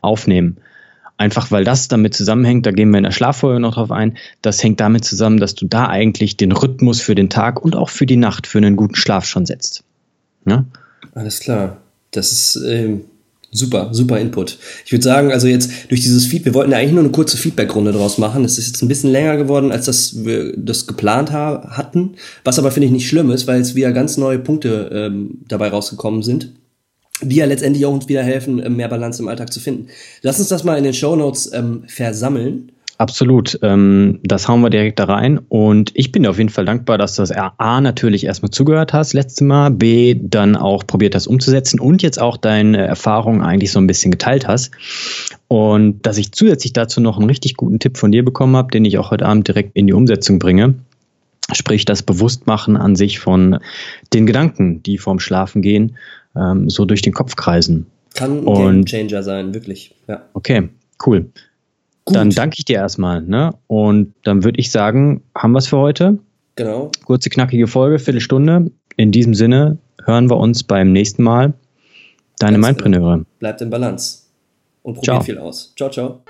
aufnehmen. 0.00 0.56
Einfach 1.16 1.52
weil 1.52 1.62
das 1.62 1.86
damit 1.86 2.12
zusammenhängt, 2.14 2.66
da 2.66 2.72
gehen 2.72 2.90
wir 2.90 2.98
in 2.98 3.04
der 3.04 3.12
Schlaffolge 3.12 3.60
noch 3.60 3.74
drauf 3.74 3.92
ein, 3.92 4.18
das 4.42 4.60
hängt 4.64 4.80
damit 4.80 5.04
zusammen, 5.04 5.38
dass 5.38 5.54
du 5.54 5.64
da 5.64 5.86
eigentlich 5.86 6.36
den 6.36 6.50
Rhythmus 6.50 7.00
für 7.00 7.14
den 7.14 7.30
Tag 7.30 7.62
und 7.62 7.76
auch 7.76 7.88
für 7.88 8.06
die 8.06 8.16
Nacht 8.16 8.48
für 8.48 8.58
einen 8.58 8.74
guten 8.74 8.96
Schlaf 8.96 9.24
schon 9.24 9.46
setzt. 9.46 9.84
Ja? 10.46 10.64
Alles 11.14 11.38
klar. 11.38 11.76
Das 12.10 12.32
ist 12.32 12.64
ähm, 12.66 13.02
Super, 13.52 13.88
super 13.92 14.20
Input. 14.20 14.58
Ich 14.84 14.92
würde 14.92 15.02
sagen, 15.02 15.32
also 15.32 15.48
jetzt 15.48 15.70
durch 15.88 16.02
dieses 16.02 16.24
Feed, 16.24 16.44
wir 16.44 16.54
wollten 16.54 16.70
ja 16.70 16.78
eigentlich 16.78 16.92
nur 16.92 17.02
eine 17.02 17.10
kurze 17.10 17.36
Feedback-Runde 17.36 17.90
draus 17.90 18.16
machen. 18.16 18.44
Es 18.44 18.58
ist 18.58 18.68
jetzt 18.68 18.82
ein 18.82 18.88
bisschen 18.88 19.10
länger 19.10 19.36
geworden, 19.36 19.72
als 19.72 19.86
das 19.86 20.24
wir 20.24 20.56
das 20.56 20.86
geplant 20.86 21.32
ha 21.32 21.68
hatten. 21.70 22.14
Was 22.44 22.60
aber 22.60 22.70
finde 22.70 22.86
ich 22.86 22.92
nicht 22.92 23.08
schlimm 23.08 23.30
ist, 23.32 23.48
weil 23.48 23.58
jetzt 23.58 23.74
wieder 23.74 23.90
ganz 23.90 24.16
neue 24.16 24.38
Punkte 24.38 24.90
ähm, 24.92 25.40
dabei 25.48 25.68
rausgekommen 25.68 26.22
sind, 26.22 26.52
die 27.22 27.36
ja 27.36 27.44
letztendlich 27.44 27.84
auch 27.86 27.92
uns 27.92 28.08
wieder 28.08 28.22
helfen, 28.22 28.60
äh, 28.60 28.70
mehr 28.70 28.88
Balance 28.88 29.20
im 29.20 29.26
Alltag 29.26 29.52
zu 29.52 29.58
finden. 29.58 29.88
Lass 30.22 30.38
uns 30.38 30.48
das 30.48 30.62
mal 30.62 30.78
in 30.78 30.84
den 30.84 30.94
Show 30.94 31.16
Notes 31.16 31.50
ähm, 31.52 31.82
versammeln 31.88 32.70
Absolut. 33.00 33.58
Ähm, 33.62 34.20
das 34.24 34.46
hauen 34.46 34.60
wir 34.60 34.68
direkt 34.68 34.98
da 34.98 35.04
rein. 35.04 35.38
Und 35.48 35.90
ich 35.94 36.12
bin 36.12 36.22
dir 36.22 36.28
auf 36.28 36.36
jeden 36.36 36.50
Fall 36.50 36.66
dankbar, 36.66 36.98
dass 36.98 37.14
du 37.14 37.22
das 37.22 37.32
A 37.32 37.80
natürlich 37.80 38.26
erstmal 38.26 38.50
zugehört 38.50 38.92
hast, 38.92 39.14
letztes 39.14 39.40
Mal, 39.40 39.70
B 39.70 40.14
dann 40.20 40.54
auch 40.54 40.86
probiert 40.86 41.14
hast 41.14 41.26
umzusetzen 41.26 41.80
und 41.80 42.02
jetzt 42.02 42.20
auch 42.20 42.36
deine 42.36 42.86
Erfahrungen 42.86 43.40
eigentlich 43.40 43.72
so 43.72 43.78
ein 43.78 43.86
bisschen 43.86 44.10
geteilt 44.10 44.46
hast. 44.46 44.72
Und 45.48 46.04
dass 46.04 46.18
ich 46.18 46.32
zusätzlich 46.32 46.74
dazu 46.74 47.00
noch 47.00 47.16
einen 47.16 47.26
richtig 47.26 47.56
guten 47.56 47.78
Tipp 47.78 47.96
von 47.96 48.12
dir 48.12 48.22
bekommen 48.22 48.54
habe, 48.54 48.70
den 48.70 48.84
ich 48.84 48.98
auch 48.98 49.10
heute 49.10 49.24
Abend 49.24 49.48
direkt 49.48 49.74
in 49.78 49.86
die 49.86 49.94
Umsetzung 49.94 50.38
bringe. 50.38 50.74
Sprich, 51.54 51.86
das 51.86 52.02
Bewusstmachen 52.02 52.76
an 52.76 52.96
sich 52.96 53.18
von 53.18 53.60
den 54.12 54.26
Gedanken, 54.26 54.82
die 54.82 54.98
vorm 54.98 55.20
Schlafen 55.20 55.62
gehen, 55.62 55.96
ähm, 56.36 56.68
so 56.68 56.84
durch 56.84 57.00
den 57.00 57.14
Kopf 57.14 57.34
kreisen. 57.36 57.86
Kann 58.12 58.40
ein 58.40 58.44
und, 58.44 58.84
Game 58.84 59.08
Changer 59.08 59.22
sein, 59.22 59.54
wirklich. 59.54 59.94
Ja. 60.06 60.26
Okay, 60.34 60.68
cool. 61.06 61.30
Gut. 62.10 62.16
Dann 62.16 62.30
danke 62.30 62.56
ich 62.58 62.64
dir 62.64 62.76
erstmal. 62.76 63.22
Ne? 63.22 63.54
Und 63.68 64.14
dann 64.24 64.42
würde 64.42 64.58
ich 64.58 64.72
sagen, 64.72 65.22
haben 65.32 65.52
wir 65.52 65.58
es 65.58 65.68
für 65.68 65.78
heute. 65.78 66.18
Genau. 66.56 66.90
Kurze, 67.04 67.30
knackige 67.30 67.68
Folge, 67.68 68.00
Viertelstunde. 68.00 68.72
In 68.96 69.12
diesem 69.12 69.34
Sinne 69.34 69.78
hören 70.04 70.28
wir 70.28 70.36
uns 70.36 70.64
beim 70.64 70.90
nächsten 70.90 71.22
Mal. 71.22 71.54
Deine 72.40 72.58
Mindpreneure. 72.58 73.24
Bleibt 73.38 73.60
in 73.60 73.70
Balance 73.70 74.24
und 74.82 74.94
probiert 74.94 75.04
ciao. 75.04 75.22
viel 75.22 75.38
aus. 75.38 75.72
Ciao, 75.76 75.90
ciao. 75.90 76.20